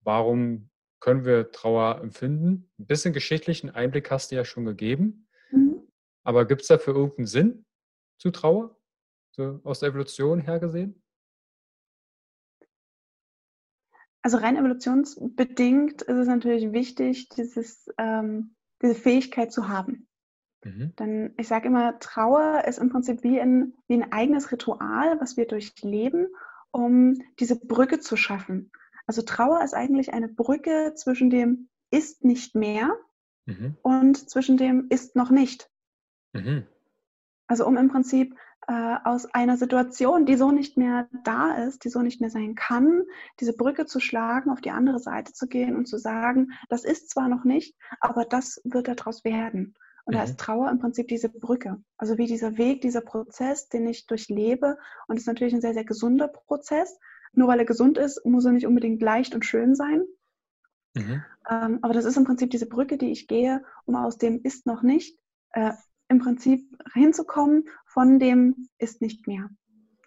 [0.00, 2.68] warum können wir Trauer empfinden?
[2.80, 5.28] Ein bisschen geschichtlichen Einblick hast du ja schon gegeben.
[5.52, 5.86] Mhm.
[6.24, 7.64] Aber gibt es dafür irgendeinen Sinn
[8.18, 8.76] zu Trauer,
[9.30, 11.00] so aus der Evolution her gesehen?
[14.22, 20.08] Also rein evolutionsbedingt ist es natürlich wichtig, dieses, ähm, diese Fähigkeit zu haben.
[20.64, 20.94] Mhm.
[20.98, 25.36] Denn ich sage immer, Trauer ist im Prinzip wie ein, wie ein eigenes Ritual, was
[25.36, 26.28] wir durchleben,
[26.70, 28.70] um diese Brücke zu schaffen.
[29.06, 32.96] Also Trauer ist eigentlich eine Brücke zwischen dem ist nicht mehr
[33.46, 33.76] mhm.
[33.82, 35.70] und zwischen dem ist noch nicht.
[36.32, 36.66] Mhm.
[37.46, 38.34] Also um im Prinzip
[38.66, 42.56] äh, aus einer Situation, die so nicht mehr da ist, die so nicht mehr sein
[42.56, 43.04] kann,
[43.38, 47.10] diese Brücke zu schlagen, auf die andere Seite zu gehen und zu sagen, das ist
[47.10, 49.74] zwar noch nicht, aber das wird daraus werden.
[50.06, 50.18] Und mhm.
[50.18, 51.82] da ist Trauer im Prinzip diese Brücke.
[51.98, 54.78] Also wie dieser Weg, dieser Prozess, den ich durchlebe.
[55.08, 56.98] Und es ist natürlich ein sehr, sehr gesunder Prozess.
[57.32, 60.04] Nur weil er gesund ist, muss er nicht unbedingt leicht und schön sein.
[60.94, 61.22] Mhm.
[61.50, 64.64] Ähm, aber das ist im Prinzip diese Brücke, die ich gehe, um aus dem ist
[64.64, 65.18] noch nicht
[65.50, 65.72] äh,
[66.08, 69.50] im Prinzip hinzukommen von dem ist nicht mehr.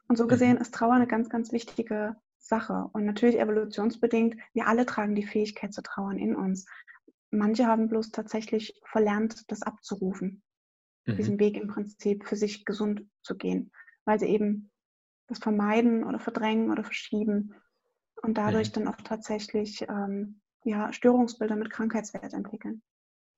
[0.07, 0.61] Und so gesehen mhm.
[0.61, 2.89] ist Trauer eine ganz, ganz wichtige Sache.
[2.93, 6.65] Und natürlich evolutionsbedingt, wir alle tragen die Fähigkeit zu trauern in uns.
[7.31, 10.43] Manche haben bloß tatsächlich verlernt, das abzurufen,
[11.05, 11.15] mhm.
[11.17, 13.71] diesen Weg im Prinzip für sich gesund zu gehen,
[14.05, 14.71] weil sie eben
[15.27, 17.53] das vermeiden oder verdrängen oder verschieben
[18.21, 18.73] und dadurch mhm.
[18.73, 22.81] dann auch tatsächlich ähm, ja, Störungsbilder mit Krankheitswert entwickeln.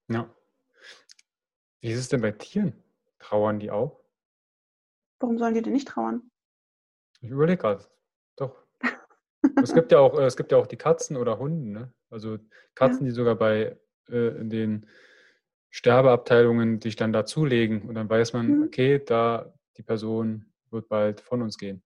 [0.10, 0.34] Ja.
[1.82, 2.74] Wie ist es denn bei Tieren?
[3.20, 4.00] Trauern die auch?
[5.20, 6.32] Warum sollen die denn nicht trauern?
[7.22, 7.86] Ich überlege gerade.
[9.64, 11.94] Es gibt ja auch, äh, es gibt ja auch die Katzen oder Hunden, ne?
[12.10, 12.38] Also
[12.76, 13.12] Katzen, ja.
[13.12, 13.78] die sogar bei
[14.10, 14.86] äh, in den
[15.70, 18.64] Sterbeabteilungen sich dann dazulegen und dann weiß man, mhm.
[18.64, 21.82] okay, da die Person wird bald von uns gehen.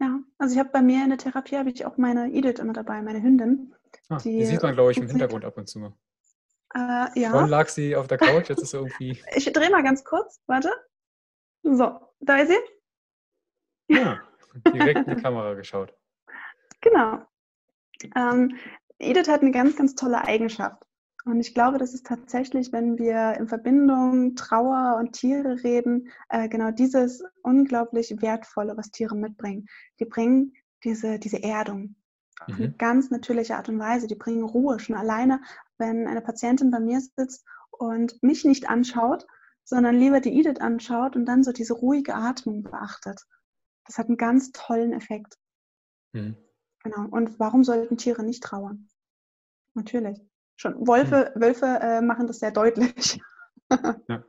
[0.00, 2.72] Ja, also ich habe bei mir in der Therapie habe ich auch meine Edith immer
[2.72, 3.74] dabei, meine Hündin.
[4.08, 5.92] Ah, die, die, sieht man, glaube ich, im Hintergrund ab und zu mal.
[6.74, 7.30] Äh, ja.
[7.30, 9.22] Vorhin lag sie auf der Couch, jetzt ist sie irgendwie.
[9.36, 10.70] ich drehe mal ganz kurz, warte.
[11.62, 13.94] So, da ist sie.
[13.94, 14.22] Ja,
[14.72, 15.94] direkt in die Kamera geschaut.
[16.82, 17.22] Genau.
[18.14, 18.56] Ähm,
[18.98, 20.82] Edith hat eine ganz, ganz tolle Eigenschaft.
[21.24, 26.48] Und ich glaube, das ist tatsächlich, wenn wir in Verbindung Trauer und Tiere reden, äh,
[26.48, 29.66] genau dieses unglaublich Wertvolle, was Tiere mitbringen.
[30.00, 30.52] Die bringen
[30.82, 31.94] diese, diese Erdung
[32.40, 32.64] auf mhm.
[32.64, 34.08] eine ganz natürliche Art und Weise.
[34.08, 34.80] Die bringen Ruhe.
[34.80, 35.40] Schon alleine,
[35.78, 39.24] wenn eine Patientin bei mir sitzt und mich nicht anschaut,
[39.64, 43.20] sondern lieber die Edith anschaut und dann so diese ruhige Atmung beachtet.
[43.86, 45.38] Das hat einen ganz tollen Effekt.
[46.12, 46.36] Mhm.
[46.82, 47.06] Genau.
[47.10, 48.88] Und warum sollten Tiere nicht trauern?
[49.74, 50.20] Natürlich.
[50.56, 51.40] Schon Wölfe, mhm.
[51.40, 53.20] Wölfe äh, machen das sehr deutlich.
[54.08, 54.24] ja.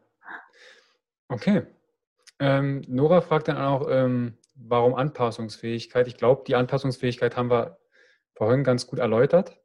[1.27, 1.65] Okay.
[2.39, 6.07] Ähm, Nora fragt dann auch, ähm, warum Anpassungsfähigkeit?
[6.07, 7.77] Ich glaube, die Anpassungsfähigkeit haben wir
[8.35, 9.63] vorhin ganz gut erläutert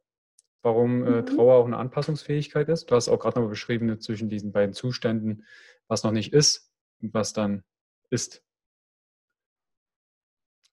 [0.61, 1.25] warum äh, mhm.
[1.25, 2.89] Trauer auch eine Anpassungsfähigkeit ist.
[2.91, 5.45] Du hast auch gerade nochmal beschrieben zwischen diesen beiden Zuständen,
[5.87, 6.71] was noch nicht ist
[7.01, 7.63] und was dann
[8.09, 8.43] ist.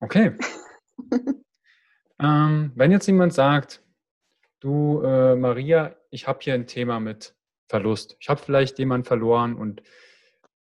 [0.01, 0.37] Okay.
[2.21, 3.83] Ähm, wenn jetzt jemand sagt,
[4.61, 7.35] du äh, Maria, ich habe hier ein Thema mit
[7.69, 8.17] Verlust.
[8.21, 9.83] Ich habe vielleicht jemanden verloren und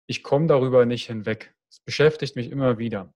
[0.07, 1.55] ich komme darüber nicht hinweg.
[1.69, 3.13] Es beschäftigt mich immer wieder.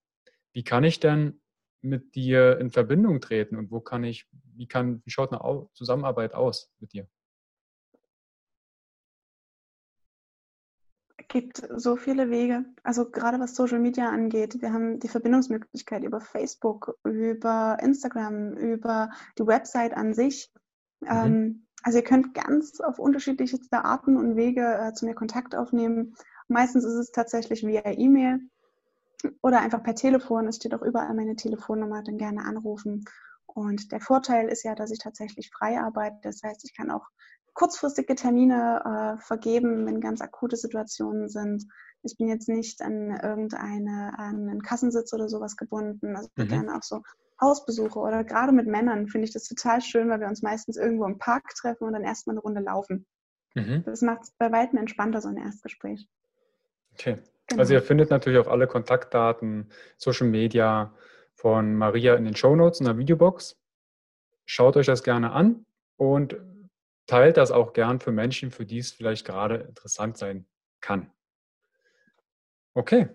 [0.54, 1.42] Wie kann ich denn
[1.82, 6.34] mit dir in Verbindung treten und wo kann ich, wie kann, wie schaut eine Zusammenarbeit
[6.34, 7.08] aus mit dir?
[11.30, 12.66] Gibt so viele Wege.
[12.84, 19.12] Also gerade was Social Media angeht, wir haben die Verbindungsmöglichkeit über Facebook, über Instagram, über
[19.38, 20.52] die Website an sich.
[21.00, 21.08] Mhm.
[21.10, 26.16] Ähm, also ihr könnt ganz auf unterschiedlichste Arten und Wege äh, zu mir Kontakt aufnehmen.
[26.48, 28.42] Meistens ist es tatsächlich via E-Mail
[29.42, 30.48] oder einfach per Telefon.
[30.48, 33.06] Es steht auch überall meine Telefonnummer, dann gerne anrufen.
[33.46, 36.18] Und der Vorteil ist ja, dass ich tatsächlich frei arbeite.
[36.24, 37.08] Das heißt, ich kann auch
[37.60, 41.66] kurzfristige Termine äh, vergeben, wenn ganz akute Situationen sind.
[42.04, 46.16] Ich bin jetzt nicht an irgendeine, an einen Kassensitz oder sowas gebunden.
[46.16, 46.48] Also mhm.
[46.48, 47.02] gerne auch so
[47.42, 51.06] Hausbesuche oder gerade mit Männern finde ich das total schön, weil wir uns meistens irgendwo
[51.06, 53.06] im Park treffen und dann erstmal eine Runde laufen.
[53.56, 53.84] Mhm.
[53.86, 56.08] Das macht es bei weitem entspannter, so ein Erstgespräch.
[56.94, 57.18] Okay.
[57.48, 57.60] Genau.
[57.60, 60.94] Also ihr findet natürlich auch alle Kontaktdaten, Social Media
[61.34, 63.58] von Maria in den Show Notes in der Videobox.
[64.46, 65.66] Schaut euch das gerne an
[65.98, 66.38] und
[67.10, 70.46] teilt das auch gern für Menschen, für die es vielleicht gerade interessant sein
[70.80, 71.12] kann.
[72.76, 73.10] Okay,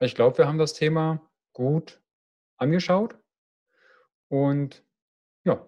[0.00, 1.98] ich glaube, wir haben das Thema gut
[2.58, 3.16] angeschaut.
[4.28, 4.84] Und
[5.44, 5.66] ja,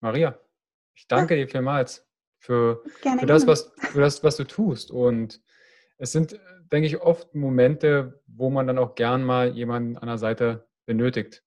[0.00, 0.38] Maria,
[0.94, 1.44] ich danke ja.
[1.44, 4.92] dir vielmals für, für, das, was, für das, was du tust.
[4.92, 5.42] Und
[5.98, 6.38] es sind,
[6.70, 11.42] denke ich, oft Momente, wo man dann auch gern mal jemanden an der Seite benötigt,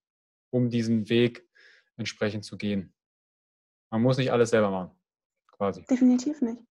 [0.50, 1.48] um diesen Weg
[1.95, 2.94] entsprechend zu gehen.
[3.90, 4.91] Man muss nicht alles selber machen
[5.64, 5.85] quasi.
[5.85, 6.61] Definitiv nicht.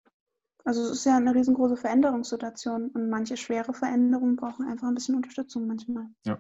[0.64, 5.16] Also es ist ja eine riesengroße Veränderungssituation und manche schwere Veränderungen brauchen einfach ein bisschen
[5.16, 6.06] Unterstützung manchmal.
[6.24, 6.38] Ja.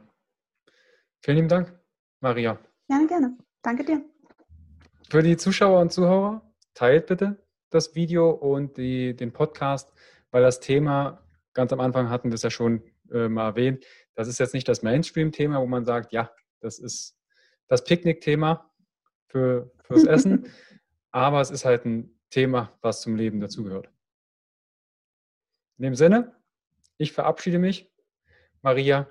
[1.22, 1.72] Vielen lieben Dank,
[2.20, 2.58] Maria.
[2.88, 3.38] Gerne, gerne.
[3.62, 4.04] Danke dir.
[5.08, 6.42] Für die Zuschauer und Zuhörer,
[6.74, 9.90] teilt bitte das Video und die, den Podcast,
[10.30, 11.24] weil das Thema,
[11.54, 13.84] ganz am Anfang hatten wir es ja schon äh, mal erwähnt,
[14.14, 16.30] das ist jetzt nicht das Mainstream-Thema, wo man sagt, ja,
[16.60, 17.16] das ist
[17.66, 18.70] das Picknick-Thema
[19.28, 20.46] für, fürs Essen,
[21.10, 23.88] aber es ist halt ein Thema, was zum Leben dazugehört.
[25.78, 26.34] In dem Sinne,
[26.96, 27.92] ich verabschiede mich.
[28.62, 29.08] Maria,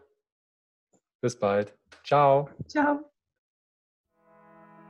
[1.21, 1.77] bis bald.
[2.03, 2.49] Ciao.
[2.67, 3.11] Ciao.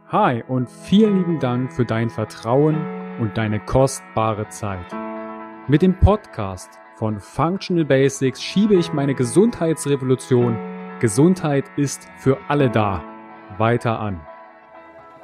[0.07, 2.75] Hi und vielen lieben Dank für dein Vertrauen
[3.19, 4.91] und deine kostbare Zeit.
[5.67, 10.57] Mit dem Podcast von Functional Basics schiebe ich meine Gesundheitsrevolution
[10.99, 13.03] Gesundheit ist für alle da
[13.57, 14.21] weiter an.